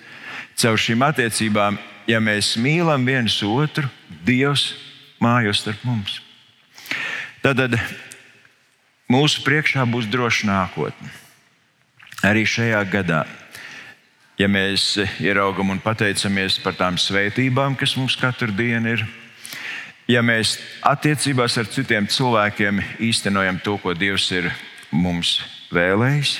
caur 0.60 0.79
šīm 0.79 1.03
attiecībām, 1.10 1.79
ja 2.08 2.22
mēs 2.24 2.53
mīlam 2.62 3.03
viens 3.08 3.36
otru, 3.44 3.89
Dievs 4.24 4.72
mājo 5.20 5.51
starp 5.58 5.84
mums. 5.84 6.22
Tad 7.43 7.77
mūsu 9.10 9.43
priekšā 9.46 9.86
būs 9.89 10.10
droša 10.12 10.50
nākotne. 10.50 11.12
Arī 12.27 12.43
šajā 12.43 12.81
gadā 12.91 13.24
ja 14.39 14.48
mēs 14.48 14.93
ieraugam 15.19 15.74
un 15.74 15.81
pateicamies 15.84 16.60
par 16.63 16.77
tām 16.79 16.98
svētībām, 17.00 17.75
kas 17.75 17.98
mums 18.00 18.15
katru 18.19 18.53
dienu 18.55 18.96
ir, 18.96 19.03
ja 20.08 20.24
mēs 20.24 20.55
attiecībās 20.88 21.58
ar 21.60 21.67
citiem 21.67 22.08
cilvēkiem 22.08 22.79
īstenojam 23.03 23.60
to, 23.63 23.75
ko 23.84 23.93
Dievs 23.93 24.29
ir 24.31 24.48
mums 24.96 25.39
vēlējis. 25.75 26.38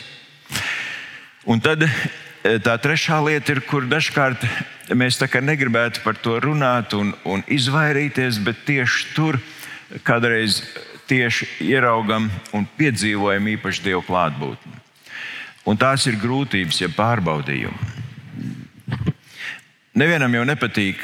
Un 1.50 1.60
tad 1.63 1.84
eh, 1.84 2.56
tā 2.63 2.77
trešā 2.79 3.20
lieta 3.25 3.58
ir, 3.58 3.63
kur 3.68 3.84
dažkārt 3.89 4.48
mēs 4.96 5.20
negribētu 5.20 6.01
par 6.03 6.15
to 6.15 6.39
runāt 6.39 6.96
un, 6.96 7.12
un 7.25 7.44
izvairīties, 7.48 8.39
bet 8.39 8.63
tieši 8.65 9.13
tur 9.13 9.41
kādreiz 10.08 10.63
tieši 11.10 11.48
ieraugam 11.66 12.30
un 12.56 12.68
piedzīvojam 12.78 13.50
īpaši 13.56 13.86
Dieva 13.88 14.04
klātbūtni. 14.06 14.75
Un 15.70 15.78
tās 15.78 16.06
ir 16.10 16.18
grūtības, 16.22 16.82
ja 16.82 16.89
pārbaudījumi. 16.94 17.98
Nevienam 20.00 20.34
jau 20.38 20.46
nepatīk 20.48 21.04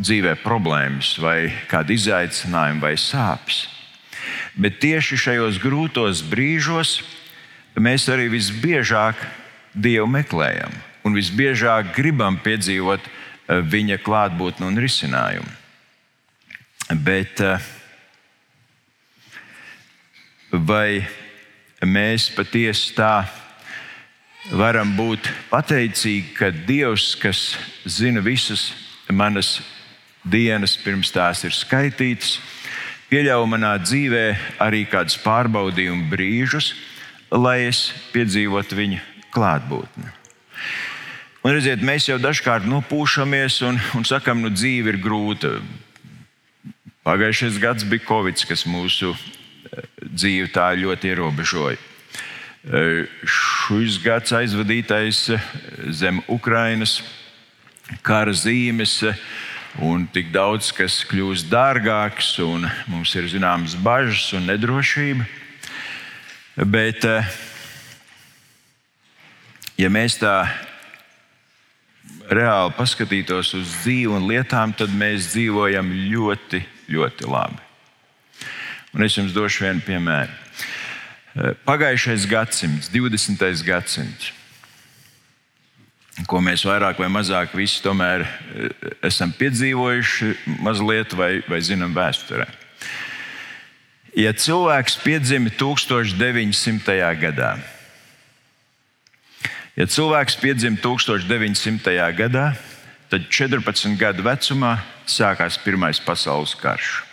dzīvē 0.00 0.34
problēmas, 0.42 1.14
vai 1.20 1.52
kādi 1.70 1.96
izaicinājumi, 2.00 2.82
vai 2.82 2.96
sāpes. 2.98 3.66
Bet 4.56 4.80
tieši 4.82 5.18
šajos 5.20 5.60
grūtos 5.62 6.24
brīžos 6.28 7.00
mēs 7.76 8.08
arī 8.12 8.28
visbiežāk 8.32 9.20
Dievu 9.72 10.04
meklējam 10.12 10.74
un 11.06 11.16
visbiežāk 11.16 11.94
gribam 11.96 12.38
piedzīvot 12.42 13.06
eh, 13.06 13.60
viņa 13.64 13.98
klātbūtni 14.04 14.68
un 14.68 14.80
risinājumu. 14.82 15.54
Bet 17.02 17.40
eh, 17.40 17.70
vai 20.52 21.02
mēs 21.82 22.28
patiesi 22.36 22.92
tā 22.96 23.24
varam 24.52 24.94
būt 24.96 25.28
pateicīgi, 25.50 26.34
ka 26.36 26.50
Dievs, 26.52 27.14
kas 27.16 27.56
zina 27.86 28.20
visas 28.20 28.72
manas 29.10 29.60
dienas, 30.22 30.76
pirms 30.76 31.10
tās 31.14 31.42
ir 31.46 31.54
skaitītas, 31.56 32.36
pieļauj 33.10 33.48
manā 33.50 33.74
dzīvē 33.82 34.26
arī 34.62 34.84
kādus 34.88 35.18
pārbaudījumu 35.24 36.08
brīžus, 36.12 36.72
lai 37.32 37.62
es 37.68 37.90
piedzīvotu 38.12 38.76
viņa 38.78 39.00
klātbūtni. 39.32 40.10
Un 41.42 41.56
redziet, 41.56 41.82
mēs 41.82 42.06
jau 42.06 42.20
dažkārt 42.22 42.68
nopūšamies 42.70 43.62
un, 43.66 43.80
un 43.98 44.04
sakām, 44.06 44.44
nu, 44.44 44.52
dzīve 44.54 44.94
ir 44.94 44.98
grūta. 45.02 45.56
Pagājušais 47.02 47.58
gads 47.58 47.86
bija 47.88 48.06
Covid, 48.06 48.44
kas 48.46 48.62
mūsu 48.70 49.10
dzīvi 50.02 50.50
tā 50.52 50.72
ļoti 50.78 51.12
ierobežoja. 51.12 51.78
Šis 53.26 53.98
gads 54.02 54.34
aizvadītais 54.38 55.24
zem 55.90 56.20
Ukrainas 56.30 57.00
kara 58.06 58.32
zīmes, 58.32 59.00
un 59.82 60.06
tik 60.12 60.30
daudz 60.32 60.70
kas 60.76 61.00
kļūst 61.08 61.50
dārgāks, 61.50 62.36
un 62.44 62.68
mums 62.90 63.14
ir 63.18 63.26
zināmas 63.32 63.74
bažas 63.74 64.30
un 64.36 64.46
nedrošība. 64.50 65.26
Bet, 66.68 67.06
ja 69.80 69.90
mēs 69.90 70.18
tā 70.20 70.36
reāli 72.30 72.76
paskatītos 72.76 73.54
uz 73.58 73.74
dzīvi 73.82 74.12
un 74.12 74.28
lietām, 74.28 74.76
tad 74.76 74.92
mēs 74.94 75.32
dzīvojam 75.32 75.90
ļoti, 76.12 76.62
ļoti 76.92 77.30
labi. 77.32 77.71
Un 78.92 79.04
es 79.06 79.16
jums 79.16 79.32
došu 79.32 79.64
vienu 79.64 79.80
piemēru. 79.86 80.32
Eh, 81.32 81.54
pagājušais 81.64 82.26
gadsimts, 82.28 82.90
20. 82.92 83.62
gadsimts, 83.64 84.32
ko 86.28 86.42
mēs 86.44 86.66
vairāk 86.68 86.98
vai 87.00 87.08
mazāk 87.08 87.54
visi 87.56 87.80
tomēr 87.80 88.26
eh, 88.26 88.74
esam 89.08 89.32
piedzīvojuši 89.32 90.34
mazliet 90.60 91.16
vai, 91.16 91.38
vai 91.48 91.60
zinām 91.64 91.94
vēsturē. 91.96 92.44
Ja 94.12 94.34
cilvēks 94.36 94.98
piedzima 95.00 95.48
1900. 95.56 96.98
gadā, 97.16 97.54
ja 99.72 99.86
cilvēks 99.88 100.36
piedzima 100.36 100.76
1900. 100.84 101.96
gadā, 102.18 102.50
tad 103.08 103.24
14 103.32 103.96
gadu 103.96 104.28
vecumā 104.28 104.74
sākās 105.08 105.56
Pirmais 105.64 105.96
pasaules 106.04 106.52
karš. 106.60 107.11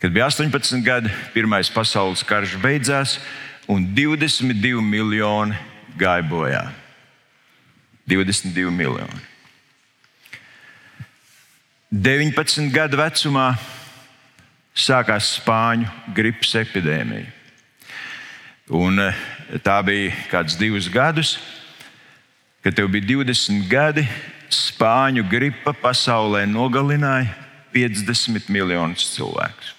Kad 0.00 0.12
bija 0.12 0.26
18 0.26 0.82
gadi, 0.84 1.10
Pirmais 1.32 1.70
pasaules 1.72 2.24
karš 2.26 2.56
beidzās, 2.60 3.16
un 3.68 3.86
22 3.96 4.82
miljoni 4.84 5.56
gāja 5.96 6.24
bojā. 6.28 6.66
22 8.06 8.70
miljoni. 8.70 9.22
19 11.90 12.68
gadu 12.74 12.98
vecumā 13.00 13.54
sākās 14.76 15.30
spāņu 15.38 15.88
gripas 16.14 16.52
epidēmija. 16.60 17.30
Un 18.76 19.00
eh, 19.00 19.20
tā 19.64 19.78
bija 19.86 20.12
kāds 20.28 20.58
divus 20.58 20.90
gadus, 20.92 21.36
kad 22.60 22.76
tev 22.76 22.90
bija 22.92 23.14
20 23.16 23.70
gadi. 23.70 24.06
Spāņu 24.46 25.24
gripa 25.26 25.72
pasaulē 25.74 26.44
nogalināja 26.46 27.32
50 27.74 28.46
miljonus 28.54 29.08
cilvēku. 29.16 29.75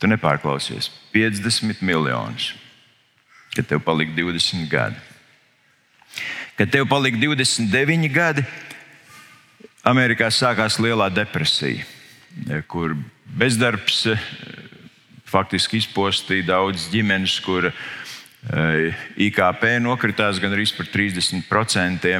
Tu 0.00 0.08
nepārklausies 0.08 0.88
50 1.12 1.82
miljonus, 1.84 2.54
kad 3.52 3.68
tev 3.68 3.82
palika 3.84 4.14
20 4.16 4.68
gadi. 4.70 4.96
Kad 6.56 6.72
tev 6.72 6.86
palika 6.88 7.20
29 7.20 8.08
gadi, 8.12 8.44
Amerikā 9.84 10.30
sākās 10.32 10.78
lielā 10.80 11.10
depresija, 11.12 11.84
kur 12.68 12.96
bezdarbs 13.36 14.02
eh, 14.12 14.24
faktiski 15.28 15.80
izpostīja 15.80 16.48
daudz 16.50 16.88
ģimenes, 16.92 17.36
kur 17.44 17.70
eh, 17.70 19.04
IKP 19.28 19.66
nokritās 19.84 20.40
gan 20.40 20.56
arī 20.56 20.68
par 20.76 20.88
30%. 20.92 22.16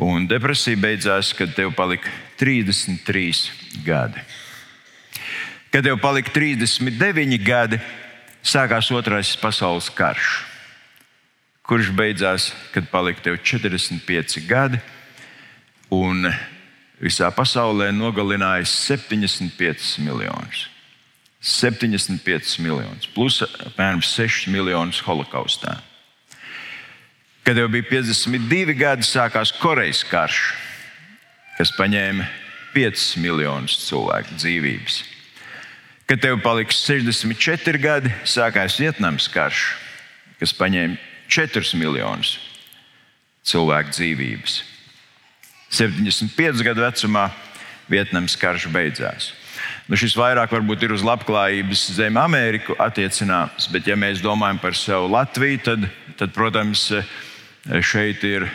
Un 0.00 0.24
depresija 0.24 0.80
beidzās, 0.80 1.34
kad 1.36 1.52
tev 1.52 1.74
palika 1.76 2.08
33 2.40 3.82
gadi. 3.84 4.20
Kad 5.72 5.86
jau 5.88 5.94
palika 5.96 6.28
39 6.34 7.38
gadi, 7.40 7.78
sākās 8.44 8.90
Otrais 8.92 9.30
pasaules 9.40 9.86
karš, 9.96 10.42
kurš 11.64 11.86
beidzās, 11.96 12.50
kad 12.74 12.90
palika 12.92 13.22
tev 13.24 13.38
45 13.40 14.42
gadi, 14.44 14.80
un 15.88 16.28
visā 17.00 17.30
pasaulē 17.32 17.86
nogalināja 17.96 18.66
75 18.68 19.94
miljonus. 20.04 20.66
75 21.40 22.58
miljonus, 22.60 23.08
plus 23.14 23.40
apmēram 23.42 24.02
6 24.04 24.50
miljonus 24.52 25.00
holokaustā. 25.02 25.78
Kad 27.48 27.56
jau 27.56 27.70
bija 27.72 27.88
52 27.88 28.76
gadi, 28.76 29.08
sākās 29.08 29.54
Korejas 29.56 30.04
karš, 30.04 30.42
kas 31.56 31.72
paņēma 31.80 32.28
5 32.76 33.08
miljonus 33.24 33.80
cilvēku 33.88 34.36
dzīvības. 34.36 35.00
Kad 36.12 36.20
tev 36.20 36.42
paliks 36.44 36.76
64 36.84 37.78
gadi, 37.80 38.10
sākās 38.28 38.74
Vietnamas 38.76 39.30
karš, 39.32 39.62
kas 40.36 40.52
paņēma 40.52 40.98
4 41.32 41.78
miljonus 41.80 42.34
cilvēku 43.48 43.94
dzīvības. 43.96 44.58
75 45.72 46.60
gadu 46.66 46.84
vecumā 46.84 47.22
Vietnamas 47.88 48.36
karš 48.36 48.66
beidzās. 48.74 49.30
Nu, 49.88 49.96
šis 49.96 50.12
vairāk 50.20 50.52
varbūt 50.52 50.84
ir 50.84 50.92
uz 50.92 51.00
labklājības 51.00 51.86
zem 51.96 52.20
Ameriku 52.20 52.76
attiecināms, 52.76 53.70
bet, 53.72 53.88
ja 53.88 53.96
mēs 53.96 54.20
domājam 54.20 54.60
par 54.60 54.76
sevi 54.76 55.08
Latviju, 55.16 55.64
tad, 55.64 55.88
tad 56.20 56.36
protams, 56.36 56.90
šeit 57.80 58.20
ir 58.28 58.50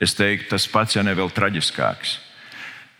teiktu, 0.00 0.48
tas 0.56 0.64
pats, 0.64 0.96
ja 0.96 1.04
ne 1.04 1.12
vēl 1.12 1.28
traģiskāks. 1.28 2.16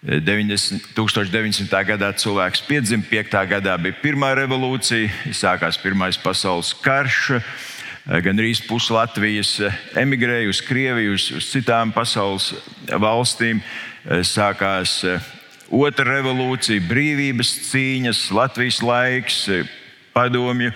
90, 0.00 0.94
1900. 0.96 1.80
gadā 1.84 2.08
cilvēks 2.16 2.62
piedzima, 2.64 3.04
5. 3.04 3.34
gadā 3.50 3.74
bija 3.76 3.98
pirmā 4.00 4.30
revolūcija, 4.38 5.32
sākās 5.36 5.76
Pirmais 5.76 6.16
pasaules 6.16 6.72
karš. 6.80 7.34
Gan 8.08 8.40
arī 8.40 8.54
pusi 8.64 8.94
Latvijas 8.96 9.50
emigrēja 10.00 10.48
uz 10.48 10.62
Krieviju, 10.64 11.18
uz, 11.18 11.26
uz 11.36 11.50
citām 11.52 11.92
pasaules 11.92 12.54
valstīm. 12.88 13.60
Sākās 14.24 15.02
otra 15.68 16.08
revolūcija, 16.16 16.80
brīvības 16.88 17.52
cīņas, 17.68 18.24
Latvijas 18.32 18.80
laiks, 18.80 19.42
padomju 20.16 20.72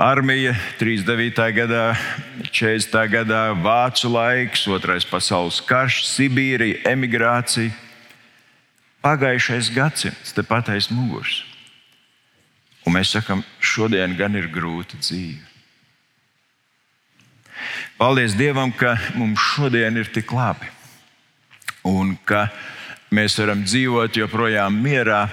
armija 0.00 0.54
39. 0.80 1.52
gadā, 1.52 1.92
40. 2.48 2.94
gadā, 3.12 3.42
Vācu 3.52 4.08
laiks, 4.08 4.64
Otrais 4.72 5.04
pasaules 5.04 5.60
karš, 5.60 6.06
Sibīrija, 6.08 6.80
emigrācija. 6.88 7.74
Pagājušais 9.04 9.68
gadsimts 9.74 10.32
tepat 10.36 10.72
aiz 10.72 10.88
muguras. 10.92 11.42
Un 12.88 12.96
mēs 12.96 13.12
sakām, 13.12 13.44
šodien 13.60 14.16
gan 14.16 14.36
ir 14.40 14.48
grūta 14.52 14.96
dzīve. 14.96 15.44
Paldies 18.00 18.32
Dievam, 18.40 18.72
ka 18.72 18.96
mums 19.20 19.40
šodien 19.52 20.00
ir 20.00 20.08
tik 20.08 20.32
labi 20.32 20.72
un 21.84 22.14
ka 22.24 22.46
mēs 23.12 23.36
varam 23.40 23.66
dzīvot 23.68 24.16
joprojām 24.16 24.80
mierā 24.80 25.26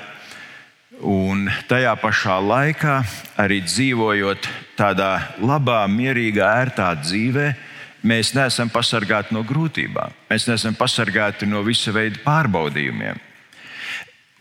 Un 1.06 1.46
tajā 1.70 1.92
pašā 2.02 2.40
laikā, 2.42 2.96
arī 3.38 3.60
dzīvojot 3.62 4.48
tādā 4.80 5.38
labā, 5.38 5.84
mierīgā, 5.94 6.48
ērtā 6.64 6.90
dzīvē, 7.04 7.52
mēs 8.02 8.34
neesam 8.34 8.72
pasargāti 8.74 9.36
no 9.38 9.44
grūtībām. 9.46 10.16
Mēs 10.32 10.48
neesam 10.50 10.74
pasargāti 10.78 11.46
no 11.46 11.62
visa 11.62 11.94
veida 11.94 12.18
pārbaudījumiem. 12.26 13.22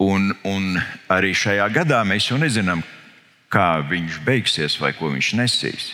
Un, 0.01 0.33
un 0.49 0.81
arī 1.13 1.35
šajā 1.37 1.69
gadā 1.73 2.01
mēs 2.09 2.31
jau 2.31 2.41
nezinām, 2.41 2.83
kā 3.53 3.77
viņš 3.89 4.19
beigsies 4.25 4.81
vai 4.81 4.95
ko 4.97 5.13
viņš 5.13 5.33
nesīs. 5.37 5.93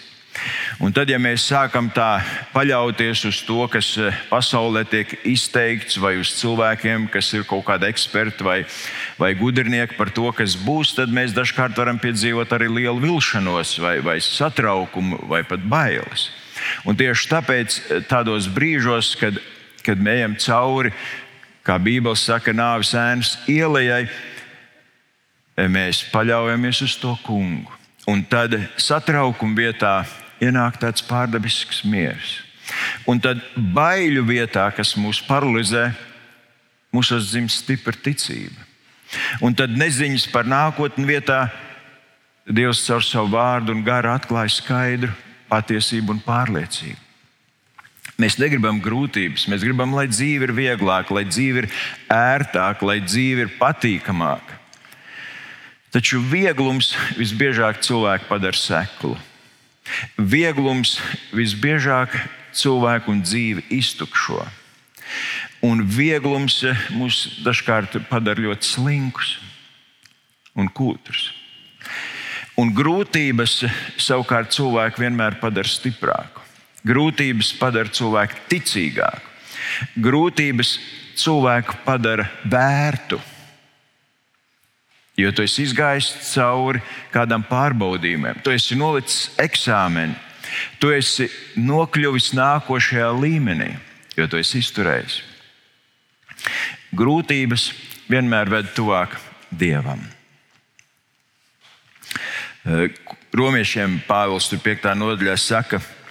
Un 0.83 0.91
tad, 0.95 1.11
ja 1.13 1.19
mēs 1.21 1.45
sākam 1.47 1.91
tā 1.93 2.23
paļauties 2.55 3.25
uz 3.29 3.41
to, 3.47 3.61
kas 3.71 3.93
eh, 4.01 4.17
pasaulē 4.31 4.83
tiek 4.89 5.13
izteikts, 5.29 5.99
vai 6.01 6.17
uz 6.21 6.33
cilvēkiem, 6.39 7.07
kas 7.13 7.29
ir 7.37 7.45
kaut 7.49 7.67
kādi 7.69 7.91
eksperti 7.91 8.47
vai, 8.47 8.59
vai 9.21 9.33
gudrinieki 9.39 9.99
par 9.99 10.11
to, 10.15 10.31
kas 10.35 10.57
būs, 10.59 10.95
tad 10.97 11.13
mēs 11.13 11.37
dažkārt 11.37 11.77
varam 11.79 12.01
piedzīvot 12.03 12.55
arī 12.57 12.71
lielu 12.73 13.03
vilšanos, 13.05 13.77
vai, 13.85 13.99
vai 14.05 14.19
satraukumu, 14.25 15.21
vai 15.31 15.43
pat 15.47 15.63
bailes. 15.63 16.31
Un 16.89 16.97
tieši 16.99 17.29
tāpēc 17.31 17.79
eh, 17.79 18.01
tādos 18.09 18.49
brīžos, 18.51 19.15
kad, 19.21 19.39
kad 19.85 20.01
mēs 20.01 20.23
ejam 20.23 20.39
cauri, 20.41 20.95
kā 21.63 21.77
Bībele 21.79 22.19
saka, 22.19 22.57
nāves 22.57 22.95
ēnas 22.97 23.37
ielai, 23.51 23.87
eh, 24.01 25.69
mēs 25.69 26.03
paļaujamies 26.11 26.83
uz 26.89 26.99
to 27.05 27.15
kungu. 27.29 27.79
Un 28.11 28.25
tad 28.27 28.57
satraukuma 28.83 29.55
vietā 29.55 29.95
ienāk 30.43 30.81
tāds 30.83 31.05
pārdabisks 31.07 31.83
miers. 31.89 32.41
Un 33.09 33.21
tad 33.23 33.43
baiļu 33.57 34.25
vietā, 34.27 34.69
kas 34.75 34.95
mūs 34.99 35.21
paralizē, 35.27 35.91
mūsos 36.95 37.31
dzimst 37.31 37.65
stipra 37.65 37.95
ticība. 37.95 38.69
Un 39.45 39.55
tad 39.57 39.75
neziņas 39.77 40.29
par 40.33 40.49
nākotni 40.49 41.07
vietā 41.09 41.47
Dievs 42.43 42.81
caur 42.83 43.05
savu 43.07 43.31
vārdu 43.37 43.71
un 43.71 43.85
garu 43.87 44.11
atklāja 44.11 44.51
skaidru 44.51 45.13
patiesību 45.47 46.17
un 46.17 46.23
pārliecību. 46.25 46.99
Mēs 48.19 48.37
negribam 48.39 48.81
grūtības, 48.83 49.47
mēs 49.51 49.63
gribam, 49.63 49.95
lai 49.95 50.09
dzīve 50.11 50.49
ir 50.49 50.53
vieglāka, 50.57 51.15
lai 51.15 51.23
dzīve 51.29 51.63
ir 51.63 51.69
ērtāka, 52.13 52.87
lai 52.87 52.99
dzīve 53.05 53.47
ir 53.47 53.55
patīkamāka. 53.61 54.59
Taču 55.95 56.19
vieglums 56.25 56.93
visbiežāk 57.19 57.83
cilvēku 57.85 58.27
padara 58.31 58.59
seklu. 58.59 59.15
Vieglums 60.17 60.97
visbiežāk 61.35 62.15
cilvēku 62.55 63.13
un 63.13 63.23
dzīvi 63.25 63.67
iztukšo. 63.79 64.45
Un 65.63 65.85
vieglums 65.87 66.63
mūs 66.95 67.43
dažkārt 67.45 67.99
padara 68.11 68.49
ļoti 68.49 68.67
slinkus 68.67 69.37
un 70.59 70.69
kūtrus. 70.69 71.31
Un 72.61 72.73
grūtības 72.77 73.63
savukārt 74.01 74.53
cilvēku 74.53 75.03
vienmēr 75.03 75.39
padara 75.41 75.69
stiprāku. 75.69 76.43
Grūtības 76.87 77.53
padara 77.61 77.93
cilvēku 77.95 78.43
ticīgāku. 78.51 79.29
Grūtības 80.03 80.77
cilvēku 81.19 81.79
padara 81.87 82.27
vērtu 82.45 83.21
Jo 85.21 85.33
tu 85.37 85.45
esi 85.45 85.67
izgājis 85.67 86.09
cauri 86.31 86.81
kādam 87.13 87.45
pārbaudījumam, 87.45 88.41
tu 88.45 88.53
esi 88.55 88.79
nolicis 88.79 89.29
eksāmenu, 89.41 90.17
tu 90.81 90.93
esi 90.93 91.29
nokļuvis 91.61 92.33
nākošajā 92.37 93.11
līmenī, 93.21 93.75
jo 94.17 94.29
tu 94.29 94.41
esi 94.41 94.63
izturējis. 94.65 95.21
Grūtības 96.97 97.69
vienmēr 98.09 98.51
ved 98.53 98.73
tuvāk 98.77 99.19
dievam. 99.53 100.01
Romiešiem 103.33 104.01
Pāvils 104.07 104.49
5. 104.53 104.93
nodaļā 104.97 105.37
saka, 105.41 105.81
ka 105.81 106.02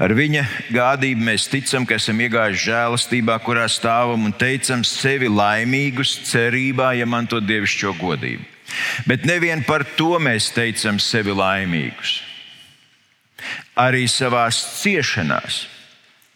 Ar 0.00 0.14
viņa 0.16 0.42
gādību 0.72 1.26
mēs 1.26 1.48
ticam, 1.52 1.84
ka 1.84 1.98
esam 2.00 2.20
iegājuši 2.24 2.64
žēlastībā, 2.70 3.36
kurā 3.44 3.66
stāvam 3.68 4.24
un 4.28 4.32
teicam 4.32 4.84
sevi 4.88 5.28
laimīgus 5.28 6.14
cerībā 6.30 6.94
iemantot 7.00 7.44
dievišķo 7.44 7.92
godību. 8.00 8.48
Bet 9.04 9.26
nevien 9.28 9.64
par 9.66 9.84
to 9.98 10.16
mēs 10.22 10.48
teicam 10.54 11.00
sevi 11.02 11.34
laimīgus. 11.36 12.22
Arī 13.76 14.06
savā 14.08 14.46
ciešanās, 14.54 15.66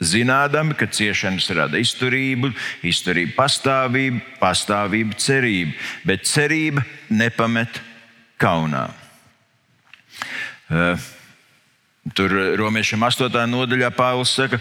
zinādami, 0.04 0.76
ka 0.76 0.88
ciešanas 0.92 1.48
rada 1.56 1.80
izturību, 1.80 2.52
izturība 2.84 3.38
pastāvību, 3.38 4.20
pastāvība 4.40 5.16
cerību, 5.22 5.76
bet 6.04 6.28
cerība 6.28 6.84
nepamet 7.08 7.80
kaunā. 8.42 8.88
Uh, 10.66 10.98
Tur 12.14 12.30
Romiešiem 12.54 13.02
8. 13.02 13.34
nodaļā 13.50 13.88
Pāvils 13.90 14.30
saka, 14.36 14.60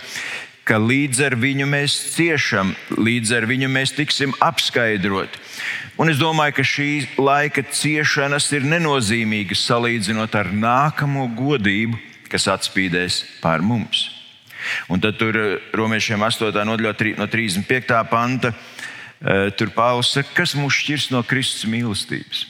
ka 0.65 0.79
līdz 0.81 1.19
ar 1.27 1.35
viņu 1.37 1.67
mēs 1.69 1.93
ciešam, 2.15 2.71
līdz 2.97 3.35
ar 3.37 3.45
viņu 3.45 3.69
mēs 3.69 3.93
tiksim 3.93 4.33
apskaidroti. 4.41 5.37
Un 6.01 6.09
es 6.09 6.17
domāju, 6.17 6.55
ka 6.57 6.65
šī 6.65 6.89
laika 7.21 7.61
ciešanas 7.69 8.49
ir 8.57 8.65
nenozīmīgas 8.65 9.61
salīdzinot 9.67 10.33
ar 10.39 10.49
nākamo 10.49 11.27
godību, 11.37 11.99
kas 12.33 12.49
atspīdēs 12.49 13.21
pār 13.43 13.61
mums. 13.61 14.07
Un 14.89 15.03
tad 15.03 15.19
tur 15.21 15.37
Romiešiem 15.77 16.25
8. 16.25 16.49
nodaļā 16.49 17.13
no 17.19 17.29
35. 17.29 18.01
panta. 18.09 18.55
Eh, 19.21 19.51
tur 19.53 19.69
Pāvils 19.69 20.09
saka, 20.17 20.33
kas 20.41 20.57
mūs 20.57 20.81
šķirs 20.81 21.11
no 21.13 21.21
Kristus 21.23 21.69
mīlestības? 21.69 22.47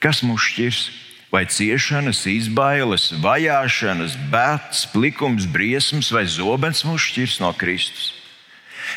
Kas 0.00 0.24
mūs 0.24 0.48
šķirs? 0.48 0.82
Vai 1.30 1.44
ciešanas, 1.46 2.24
izbailes, 2.26 3.10
vajāšanas, 3.22 4.16
bēdas, 4.32 4.86
plikums, 4.90 5.46
briesmas 5.46 6.10
vai 6.14 6.24
zobens 6.26 6.82
mūs 6.86 7.06
šķirs 7.10 7.38
no 7.44 7.52
Kristus. 7.56 8.10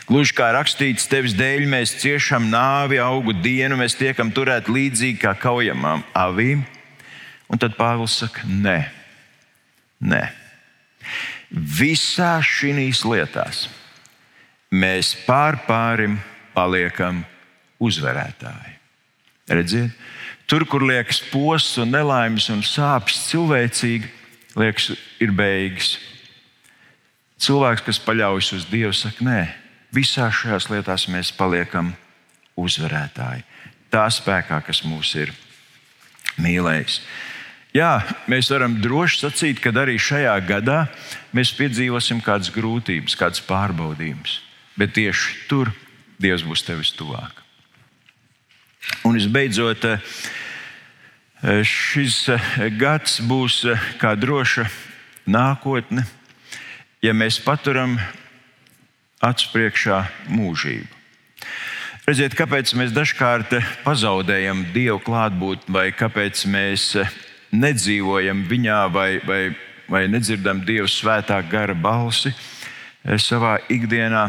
Gluži 0.10 0.34
kā 0.36 0.50
rakstīts, 0.56 1.06
tevis 1.10 1.36
dēļ 1.38 1.68
mēs 1.70 1.94
ciešam 2.02 2.48
nāvi, 2.50 2.98
augu 3.02 3.36
dienu, 3.38 3.78
mēs 3.78 3.96
tiekam 4.00 4.32
turēti 4.34 4.74
līdzīgi 4.74 5.22
kā 5.22 5.36
kaujamām 5.38 6.02
avīm. 6.18 6.64
Un 7.54 7.62
tad 7.62 7.78
Pāvils 7.78 8.16
saka, 8.24 8.42
nē, 8.50 8.80
nē. 10.02 10.24
Visā 11.54 12.40
šīs 12.42 13.04
lietās 13.06 13.68
mēs 14.74 15.14
pārpārim 15.28 16.18
paliekam 16.56 17.22
uzvarētāji. 17.84 18.74
Redziet, 19.54 19.94
Tur, 20.54 20.68
kur 20.70 20.84
liekas 20.86 21.18
posts 21.32 21.80
un 21.82 21.90
nelaimes 21.90 22.46
un 22.54 22.60
sāpes 22.62 23.24
cilvēcīgi, 23.26 24.06
liekas, 24.54 24.92
ir 25.18 25.32
beigas. 25.34 25.96
Cilvēks, 27.42 27.82
kas 27.82 28.00
paļaujas 28.06 28.52
uz 28.60 28.68
Dievu, 28.70 28.92
saka, 28.94 29.26
nē, 29.26 29.40
visās 29.98 30.44
šajās 30.44 30.68
lietās 30.70 31.08
mēs 31.10 31.32
paliekam 31.34 31.90
uzvarētāji. 32.54 33.42
Tā 33.90 34.04
spēkā, 34.14 34.60
kas 34.68 34.84
mūs 34.86 35.16
ir 35.24 35.34
mīlējis. 36.38 37.00
Jā, 37.74 38.04
mēs 38.30 38.54
varam 38.54 38.78
droši 38.78 39.24
sacīt, 39.24 39.58
ka 39.58 39.74
arī 39.82 39.98
šajā 39.98 40.38
gadā 40.46 40.84
mēs 41.34 41.56
piedzīvosim 41.58 42.22
kādas 42.22 42.54
grūtības, 42.54 43.18
kādas 43.18 43.42
pārbaudījumus. 43.50 44.38
Bet 44.78 44.94
tieši 45.02 45.48
tur 45.50 45.74
Dievs 46.22 46.46
būs 46.46 46.62
tevis 46.62 46.94
tuvāk. 46.94 47.42
Un 49.10 49.18
visbeidzot, 49.18 49.90
eh, 49.90 50.00
šis 51.44 52.30
eh, 52.32 52.70
gads 52.80 53.18
būs 53.28 53.64
eh, 53.68 53.88
kā 54.00 54.14
droša 54.16 54.64
nākotne, 55.28 56.06
ja 57.04 57.12
mēs 57.12 57.42
paturam 57.44 57.98
acu 59.24 59.50
priekšā 59.52 60.00
mūžību. 60.32 60.88
Redziet, 62.08 62.36
kāpēc 62.36 62.74
mēs 62.80 62.96
dažkārt 62.96 63.58
pazaudējam 63.84 64.66
Dievu 64.76 65.00
klātbūtni, 65.04 65.72
vai 65.72 65.86
kāpēc 65.96 66.46
mēs 66.52 66.90
nedzīvojam 67.56 68.44
viņā, 68.48 68.80
vai, 68.92 69.10
vai, 69.28 69.42
vai 69.88 70.08
nedzirdam 70.12 70.64
Dieva 70.68 70.88
svētā 70.92 71.40
gara 71.48 71.76
balsi 71.76 72.34
savā 73.20 73.58
ikdienā. 73.72 74.26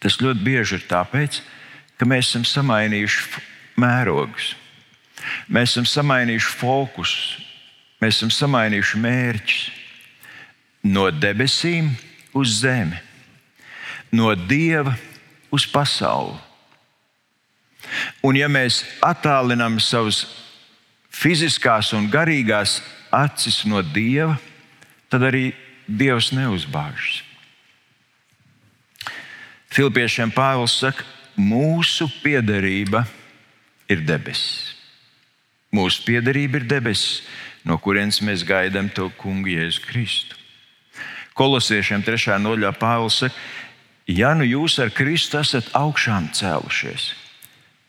Tas 0.00 0.16
ļoti 0.20 0.44
bieži 0.44 0.78
ir 0.78 0.88
tāpēc, 0.88 1.42
ka 2.00 2.08
mēs 2.08 2.30
esam 2.30 2.48
samainījuši 2.48 3.44
mērogus, 3.80 4.54
mēs 5.48 5.74
esam 5.74 5.86
samainījuši 5.88 6.54
fokusu, 6.60 7.44
mēs 8.02 8.18
esam 8.18 8.32
samainījuši 8.34 9.00
mērķus 9.04 9.60
no 10.88 11.08
debesīm 11.10 11.90
uz 12.38 12.60
zemi, 12.62 12.98
no 14.12 14.34
dieva 14.34 14.94
uz 15.50 15.66
pasauli. 15.68 16.36
Un, 18.22 18.36
ja 18.36 18.48
mēs 18.50 18.82
attālinām 19.04 19.78
savus 19.80 20.26
fiziskās 21.14 21.92
un 21.96 22.08
garīgās 22.10 22.78
acis 23.14 23.62
no 23.68 23.82
dieva, 23.82 24.36
tad 25.08 25.24
arī 25.30 25.50
dievs 25.88 26.32
neuzbāžas. 26.36 27.22
Filipiešiem 29.72 30.32
Pāvils 30.32 30.78
saka, 30.80 31.04
mūsu 31.38 32.08
piederība 32.22 33.04
ir 33.88 34.02
debesis. 34.04 34.67
Mūsu 35.74 36.04
piederība 36.06 36.62
ir 36.62 36.68
debesis, 36.68 37.22
no 37.68 37.76
kurienes 37.82 38.22
mēs 38.24 38.44
gaidām 38.48 38.88
to 38.94 39.10
kungu 39.20 39.52
Jēzu 39.52 39.84
Kristu. 39.84 40.36
Kolosiešiem 41.36 42.02
3. 42.02 42.38
nodaļā 42.42 42.72
Pāvils 42.80 43.20
saka, 43.22 43.36
ja 44.08 44.32
nu 44.34 44.46
jūs 44.48 44.78
ar 44.82 44.90
Kristu 44.94 45.38
esat 45.38 45.68
augšām 45.76 46.30
cēlušies, 46.34 47.12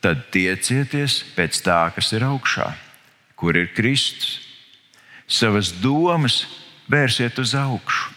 tad 0.03 0.27
tiecieties 0.33 1.21
pēc 1.37 1.63
tā, 1.65 1.79
kas 1.95 2.11
ir 2.13 2.27
augšā, 2.27 2.67
kur 3.39 3.57
ir 3.57 3.71
Kristus. 3.73 4.37
Savas 5.29 5.71
domas 5.81 6.43
vērsiet 6.89 7.39
uz 7.39 7.55
augšu, 7.55 8.11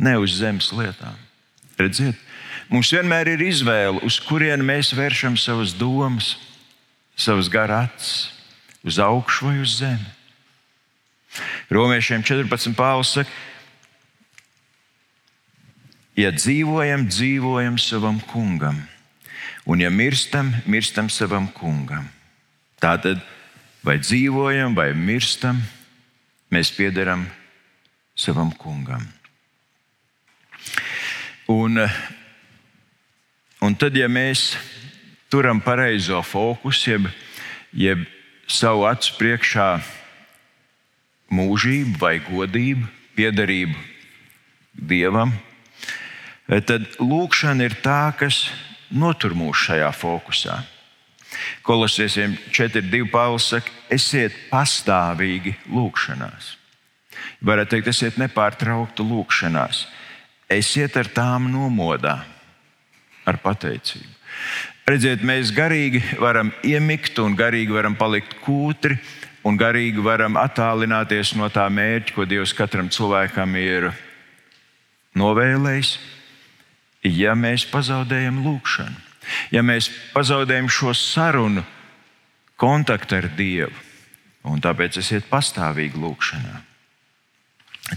ne 0.00 0.16
uz 0.22 0.38
zemes 0.40 0.70
lietām. 0.72 1.16
Redziet, 1.76 2.16
mums 2.72 2.90
vienmēr 2.94 3.34
ir 3.34 3.42
izvēle, 3.44 4.00
uz 4.06 4.20
kurieni 4.24 4.64
mēs 4.66 4.94
vēršam 4.96 5.36
savas 5.40 5.74
domas, 5.76 6.36
savas 7.18 7.50
garātas, 7.52 8.30
uz 8.84 8.98
augšu 8.98 9.50
vai 9.50 9.60
uz 9.60 9.78
zemi. 9.80 10.10
Romiešiem 11.70 12.24
14. 12.26 12.74
pāvils 12.74 13.14
saka, 13.14 13.30
Ja 16.20 16.32
dzīvojam, 16.34 17.06
dzīvojam 17.08 17.76
savam 17.80 18.18
kungam, 18.28 18.76
un 19.64 19.80
ja 19.80 19.88
mirstam, 19.94 20.50
mirstam 20.66 21.08
savam 21.08 21.46
kungam. 21.54 22.08
Tātad, 22.82 23.22
vai 23.86 23.96
dzīvojam, 24.02 24.74
vai 24.76 24.90
mirstam, 24.92 25.62
mēs 26.52 26.72
piederam 26.76 27.24
savam 28.18 28.50
kungam. 28.52 29.06
Un, 31.48 31.80
un 33.62 33.78
tad, 33.78 33.96
ja 33.96 34.10
mēs 34.10 34.58
turam 35.32 35.62
pareizo 35.62 36.20
fokusu, 36.26 36.90
jeb, 36.90 37.08
jeb 37.72 38.04
savu 38.50 38.86
acu 38.88 39.14
priekšā 39.18 39.68
mūžību 41.30 42.00
vai 42.00 42.18
godību, 42.24 42.88
piederību 43.14 43.78
Dievam, 44.90 45.32
tad 46.66 46.86
lūkšana 46.98 47.68
ir 47.68 47.76
tā, 47.84 48.10
kas 48.18 48.48
notur 48.90 49.36
mūs 49.38 49.66
šajā 49.68 49.90
fokusā. 49.94 50.58
Kolosiesiem 51.62 52.34
4.2. 52.50 53.04
Pāvils 53.10 53.50
saka, 53.52 53.70
esiet 53.92 54.34
pastāvīgi 54.50 55.54
lūkšanās. 55.70 56.56
Varētu 57.46 57.76
teikt, 57.76 57.90
esiet 57.92 58.18
nepārtraukti 58.18 59.06
lūkšanās. 59.06 59.84
Esiet 60.50 60.96
ar 60.98 61.10
tām 61.14 61.46
nomodā, 61.52 62.16
ar 63.28 63.38
pateicību. 63.44 64.16
Redziet, 64.88 65.24
mēs 65.26 65.52
garīgi 65.54 66.00
varam 66.18 66.52
iemikt 66.66 67.18
un 67.22 67.36
garīgi 67.38 67.74
varam 67.74 67.94
palikt 67.98 68.38
kūtri 68.44 68.96
un 69.46 69.58
garīgi 69.60 70.02
varam 70.02 70.38
attālināties 70.40 71.34
no 71.38 71.48
tā 71.52 71.66
mērķa, 71.72 72.14
ko 72.14 72.26
Dievs 72.28 72.54
katram 72.56 72.88
cilvēkam 72.92 73.54
ir 73.60 73.90
novēlējis 75.16 75.98
ja 77.04 77.34
mēs 77.38 77.64
pazaudējam 77.70 78.42
lūgšanu, 78.44 78.96
ja 79.54 79.62
mēs 79.64 79.90
pazaudējam 80.14 80.68
šo 80.72 80.94
sarunu, 80.96 81.64
kontaktu 82.60 83.16
ar 83.16 83.28
Dievu, 83.36 83.72
un 84.50 84.60
tāpēc 84.60 84.98
esiet 85.00 85.28
pastāvīgi 85.30 86.00
lūgšanā. 86.00 86.58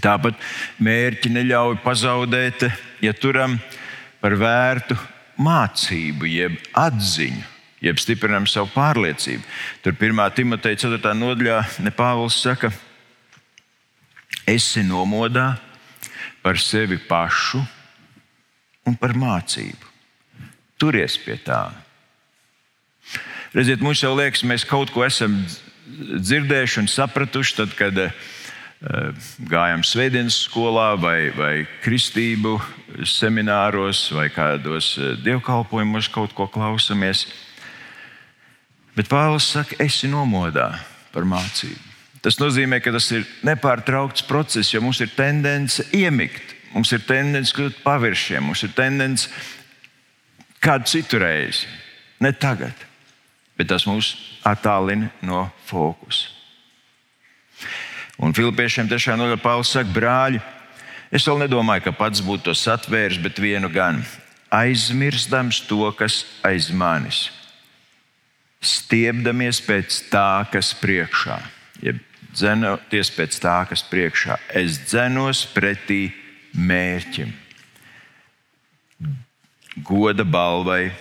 Tāpat 0.02 0.40
mērķi 0.82 1.30
neļauj 1.36 1.82
pazaudēt, 1.84 2.64
ja 3.04 3.14
turam 3.14 3.60
par 4.22 4.38
vērtu 4.40 4.96
mācību, 5.44 6.28
jeb 6.30 6.58
atziņu, 6.78 7.44
jeb 7.84 8.00
stiprinām 8.00 8.48
savu 8.50 8.72
pārliecību. 8.74 9.44
Tur 9.84 9.96
1. 9.98 10.24
Timoteja 10.38 10.80
4. 10.86 11.14
nodaļā 11.20 11.60
Nepāvils 11.84 12.40
saka, 12.44 12.72
esi 14.48 14.84
nomodā 14.88 15.54
par 16.44 16.60
sevi 16.60 17.00
pašu 17.00 17.62
un 18.88 18.96
par 19.00 19.16
mācību. 19.16 19.92
Turies 20.80 21.16
pie 21.24 21.38
tā. 21.40 21.66
Redziet, 23.54 23.84
mums 23.86 24.02
jau 24.02 24.16
liekas, 24.18 24.44
mēs 24.48 24.66
kaut 24.68 24.92
ko 24.92 25.06
esam 25.06 25.38
dzirdējuši 25.94 26.80
un 26.82 26.90
sapratuši, 26.90 27.56
tad, 27.60 27.76
kad 27.78 28.00
uh, 28.02 28.32
gājām 28.84 29.84
svētdienas 29.88 30.42
skolā 30.44 30.94
vai, 31.00 31.32
vai 31.36 31.54
kristību 31.84 32.58
semināros 33.08 34.10
vai 34.12 34.28
kādos 34.34 34.94
uh, 35.00 35.14
dievkalpojumos 35.24 36.10
kaut 36.12 36.36
ko 36.36 36.50
klausamies. 36.52 37.26
Bet 38.94 39.10
Pāvils 39.10 39.48
saka, 39.56 39.78
esi 39.82 40.10
nomodā 40.12 40.74
par 41.14 41.26
mācību. 41.26 41.80
Tas 42.24 42.38
nozīmē, 42.40 42.80
ka 42.84 42.92
tas 42.96 43.10
ir 43.12 43.26
nepārtraukts 43.44 44.24
process, 44.28 44.72
jo 44.72 44.84
mums 44.84 45.02
ir 45.04 45.12
tendence 45.16 45.84
iemigt. 45.96 46.54
Mums 46.74 46.94
ir 46.96 47.04
tendence 47.06 47.54
kļūt 47.54 47.82
paviršiem, 47.84 48.46
mums 48.48 48.64
ir 48.66 48.72
tendence 48.76 49.30
kādu 50.64 50.90
citu 50.90 51.20
reizi, 51.22 51.68
ne 52.24 52.32
tagad, 52.34 52.74
bet 53.60 53.70
tas 53.70 53.86
mūs 53.86 54.14
attālina 54.48 55.12
no 55.22 55.46
fokusa. 55.68 56.32
Un 58.24 58.32
Filipiešiem 58.32 58.88
tiešām 58.88 59.20
no 59.20 59.28
Pāvils 59.36 59.74
saka, 59.76 59.92
brāļi, 59.92 60.40
es 61.12 61.26
vēl 61.28 61.44
nedomāju, 61.44 61.90
ka 61.90 61.96
pats 61.98 62.24
būtu 62.24 62.48
to 62.48 62.56
satvēris, 62.56 63.20
bet 63.20 63.42
vienu 63.42 63.68
gan 63.74 64.00
aizmirstams 64.54 65.64
to, 65.68 65.90
kas 65.98 66.22
aiz 66.46 66.70
manis, 66.72 67.26
stiepdamies 68.64 69.60
pēc 69.66 70.00
tā, 70.14 70.46
kas 70.54 70.72
priekšā. 70.80 71.40
Ja 71.84 71.98
dzenoties 72.34 73.12
pēc 73.14 73.38
tā, 73.44 73.58
kas 73.70 73.84
priekšā, 73.86 74.40
es 74.56 74.80
dzenos 74.88 75.44
pretī 75.54 76.08
mērķim, 76.56 77.34
goda 79.86 80.26
balvai, 80.26 80.94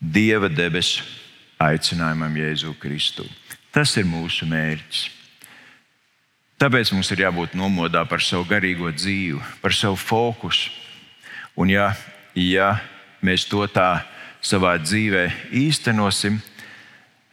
Dieva 0.00 0.48
debesu 0.48 1.02
aicinājumam 1.60 2.32
Jēzu 2.32 2.70
Kristu. 2.80 3.26
Tas 3.68 3.92
ir 4.00 4.06
mūsu 4.08 4.46
mērķis. 4.48 5.19
Tāpēc 6.60 6.90
mums 6.92 7.08
ir 7.14 7.22
jābūt 7.22 7.54
nomodā 7.56 8.02
par 8.04 8.20
savu 8.20 8.44
garīgo 8.44 8.90
dzīvi, 8.92 9.38
par 9.62 9.72
savu 9.72 9.96
fokusu. 9.96 10.68
Un, 11.56 11.72
ja, 11.72 11.86
ja 12.36 12.74
mēs 13.24 13.46
to 13.48 13.64
tā 13.72 14.02
savā 14.44 14.74
dzīvē 14.76 15.24
īstenosim, 15.56 16.36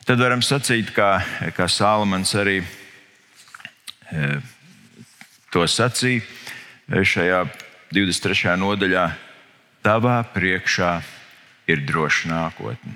tad 0.08 0.24
varam 0.24 0.40
sacīt, 0.40 0.94
kā, 0.96 1.20
kā 1.60 1.68
Sālamans 1.68 2.32
arī 2.40 2.62
e, 2.63 4.40
to 5.52 5.68
sacīja 5.68 7.04
šajā 7.04 7.44
23. 7.92 8.56
nodaļā, 8.63 9.06
tavā 9.84 10.22
priekšā 10.32 10.98
ir 11.68 11.84
droša 11.84 12.32
nākotne. 12.32 12.96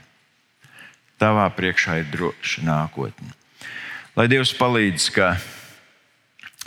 Tavā 1.20 1.52
priekšā 1.60 2.02
ir 2.06 2.14
droša 2.16 2.64
nākotne. 2.72 3.36
Lai 4.16 4.32
Dievs 4.32 4.56
palīdz, 4.56 5.12
ka 5.12 5.36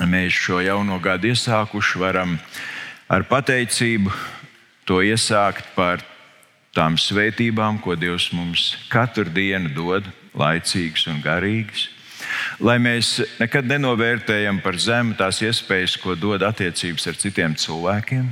mēs 0.03 0.35
šo 0.35 0.61
jauno 0.65 0.99
gadu 0.99 1.31
iesākuši, 1.31 2.01
varam 2.03 2.39
ar 3.09 3.27
pateicību 3.31 4.11
to 4.89 5.01
iesākt 5.07 5.71
par 5.77 6.03
tām 6.75 6.99
svētībām, 6.99 7.79
ko 7.79 7.95
Dievs 7.95 8.33
mums 8.35 8.73
katru 8.91 9.31
dienu 9.31 9.71
dod, 9.75 10.09
laicīgas 10.35 11.07
un 11.13 11.23
garīgas 11.23 11.89
lai 12.63 12.77
mēs 12.83 13.19
nekad 13.41 13.67
nenovērtējam 13.69 14.61
par 14.65 14.79
zemu 14.81 15.17
tās 15.19 15.41
iespējas, 15.45 15.97
ko 16.01 16.17
dod 16.19 16.45
attiecības 16.47 17.09
ar 17.11 17.19
citiem 17.21 17.57
cilvēkiem. 17.59 18.29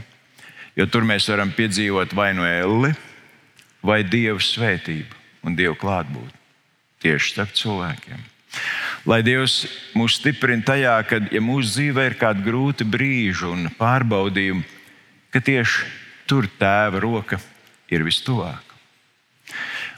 Jo 0.76 0.86
tur 0.88 1.04
mēs 1.04 1.28
varam 1.28 1.52
piedzīvot 1.52 2.14
vai 2.16 2.32
no 2.36 2.46
elli, 2.48 2.92
vai 3.84 4.00
dievu 4.06 4.40
svētību 4.40 5.20
un 5.46 5.56
dievu 5.58 5.76
klātbūtni 5.80 6.38
tieši 7.02 7.32
starp 7.34 7.56
cilvēkiem. 7.58 8.20
Lai 9.02 9.18
Dievs 9.26 9.64
mūs 9.98 10.20
stiprina 10.20 10.62
tajā, 10.62 10.94
ka, 11.08 11.18
ja 11.34 11.40
mūsu 11.42 11.72
dzīvē 11.74 12.04
ir 12.06 12.14
kādi 12.20 12.44
grūti 12.46 12.86
brīži 12.86 13.48
un 13.50 13.66
pārbaudījumi, 13.74 14.62
ka 15.34 15.42
tieši 15.42 15.88
tur 16.30 16.46
tēva 16.60 17.00
roka 17.02 17.40
ir 17.90 18.04
vistuvāk. 18.06 18.62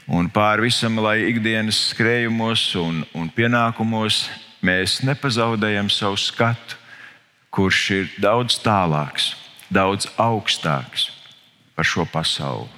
Un 0.09 0.31
pāri 0.33 0.67
visam, 0.71 0.97
lai 1.05 1.19
ikdienas 1.29 1.79
skrējumos 1.91 2.65
un, 2.81 3.05
un 3.17 3.29
pienākumos 3.33 4.25
mēs 4.65 5.03
nepazaudējam 5.05 5.91
savu 5.93 6.17
skatu, 6.21 6.81
kurš 7.55 7.83
ir 7.95 8.11
daudz 8.21 8.57
tālāks, 8.65 9.35
daudz 9.73 10.09
augstāks 10.17 11.11
par 11.77 11.89
šo 11.89 12.09
pasauli. 12.09 12.73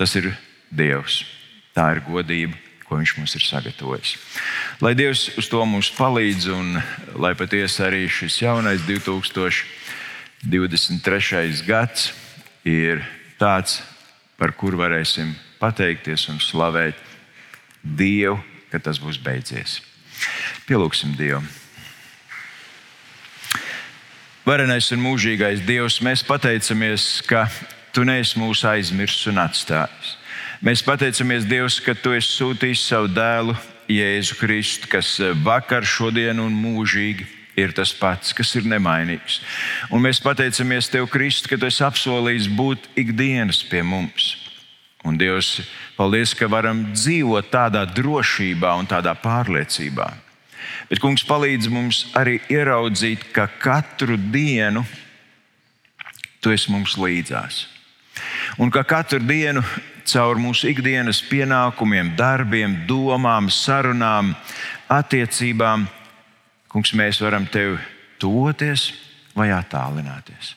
Tas 0.00 0.16
ir 0.16 0.32
Dievs. 0.72 1.22
Tā 1.76 1.90
ir 1.94 2.02
godība, 2.04 2.56
ko 2.92 3.00
Viņš 3.00 3.16
mums 3.16 3.32
ir 3.38 3.40
sagatavojis. 3.40 4.20
Lai 4.84 4.92
Dievs 4.92 5.32
uz 5.40 5.48
to 5.48 5.64
mums 5.64 5.88
palīdz 5.96 6.52
un 6.52 6.76
lai 7.16 7.32
patiesi 7.38 7.80
arī 7.86 8.04
šis 8.04 8.44
jaunais 8.44 8.84
2023. 8.84 11.64
gads 11.64 12.12
ir 12.68 13.00
tāds, 13.40 13.80
par 14.36 14.52
kuru 14.52 14.76
varēsim 14.84 15.32
pateikties 15.62 16.28
un 16.28 16.36
slavēt 16.42 16.96
Dievu, 17.82 18.38
ka 18.68 18.78
tas 18.78 18.98
būs 19.00 19.18
beidzies. 19.22 19.80
Pielūgsim 20.68 21.16
Dievu. 21.16 21.42
Varenais 24.44 24.92
un 24.92 25.00
mūžīgais 25.00 25.60
Dievs, 25.64 26.00
mēs 26.04 26.22
pateicamies, 26.26 27.22
ka 27.24 27.48
Tu 27.92 28.06
neesi 28.08 28.40
mūs 28.40 28.62
aizmirsis 28.64 29.28
un 29.28 29.40
atstājis. 29.42 30.16
Mēs 30.62 30.78
pateicamies 30.86 31.42
Dievs, 31.42 31.80
ka 31.82 31.90
Tu 31.98 32.12
esi 32.14 32.36
sūtījis 32.36 32.84
savu 32.86 33.08
dēlu 33.10 33.56
Jēzu 33.90 34.36
Kristu, 34.38 34.86
kas 34.86 35.16
vakar, 35.42 35.82
šodien 35.82 36.38
un 36.38 36.54
mūžīgi 36.54 37.26
ir 37.58 37.74
tas 37.74 37.90
pats, 37.98 38.30
kas 38.30 38.54
ir 38.54 38.68
nemainīgs. 38.70 39.40
Un 39.90 40.04
mēs 40.04 40.22
pateicamies 40.22 40.86
Tev, 40.92 41.08
Kristu, 41.10 41.50
ka 41.50 41.58
Tu 41.58 41.66
esi 41.66 41.82
apsolījis 41.82 42.46
būt 42.54 42.86
ikdienas 42.94 43.64
pie 43.66 43.82
mums. 43.82 44.36
Un 45.02 45.18
Dievs, 45.18 45.64
paldies, 45.98 46.30
ka 46.38 46.46
varam 46.46 46.92
dzīvot 46.94 47.50
tādā 47.50 47.82
drošībā 47.98 48.76
un 48.78 48.86
tādā 48.86 49.18
pārliecībā. 49.18 50.12
Bet 50.86 51.02
Kungs 51.02 51.26
palīdz 51.26 51.66
mums 51.74 52.04
arī 52.14 52.38
ieraudzīt, 52.46 53.32
ka 53.34 53.50
katru 53.50 54.14
dienu 54.14 54.86
Tu 56.38 56.54
esi 56.54 56.70
mums 56.70 56.94
līdzās. 56.94 57.64
Un 58.62 58.70
ka 58.70 58.86
katru 58.86 59.18
dienu 59.18 59.62
caur 60.08 60.40
mūsu 60.40 60.70
ikdienas 60.72 61.22
pienākumiem, 61.28 62.14
darbiem, 62.18 62.82
domām, 62.88 63.50
sarunām, 63.52 64.34
attiecībām, 64.92 65.88
Kungs, 66.72 66.94
mēs 66.96 67.18
varam 67.20 67.44
Tev 67.52 67.76
tuvoties 68.16 68.86
vai 69.36 69.50
attālināties. 69.52 70.54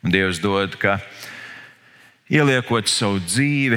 Un 0.00 0.12
Dievs 0.12 0.40
dod, 0.40 0.78
ka 0.80 0.98
ieliekot 2.32 2.88
savu 2.88 3.18
dzīvi 3.20 3.76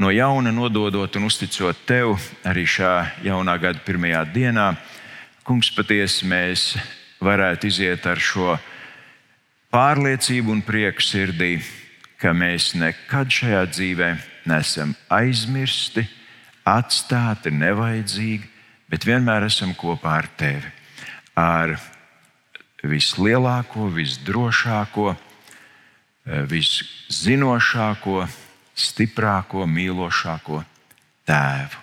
no 0.00 0.08
jauna 0.12 0.52
nododot 0.52 1.16
un 1.16 1.28
uzticot 1.28 1.84
tev 1.88 2.16
arī 2.44 2.64
šā 2.68 2.92
jaunā 3.24 3.58
gada 3.60 3.84
pirmajā 3.84 4.24
dienā, 4.32 4.70
Kungs, 5.44 5.68
patiesi 5.76 6.26
mēs 6.26 6.72
varētu 7.22 7.68
iziet 7.68 8.06
ar 8.08 8.18
šo 8.18 8.56
pārliecību 9.72 10.56
un 10.56 10.62
prieku 10.64 11.04
sirdī, 11.04 11.58
ka 12.20 12.32
mēs 12.36 12.72
nekad 12.78 13.32
šajā 13.32 13.62
dzīvē 13.72 14.10
nesam 14.48 14.94
aizmirsti, 15.12 16.06
atstāti, 16.66 17.52
nevajadzīgi, 17.54 18.48
bet 18.90 19.06
vienmēr 19.06 19.46
esam 19.46 19.74
kopā 19.78 20.16
ar 20.22 20.30
tevi. 20.38 20.72
Ar 21.36 21.76
vislielāko, 22.86 23.90
visdrošāko, 23.92 25.14
viszinošāko, 26.50 28.26
stiprāko, 28.76 29.66
mīlošāko 29.70 30.62
tēvu. 31.28 31.82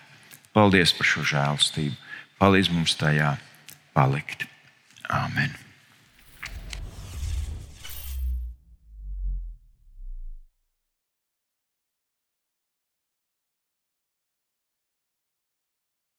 Paldies 0.53 0.93
par 0.93 1.09
šo 1.09 1.25
žēlstību. 1.25 1.97
Palīdz 2.41 2.71
mums 2.75 2.97
tajā 2.99 3.35
palikt. 3.95 4.47
Āmen! 5.09 5.62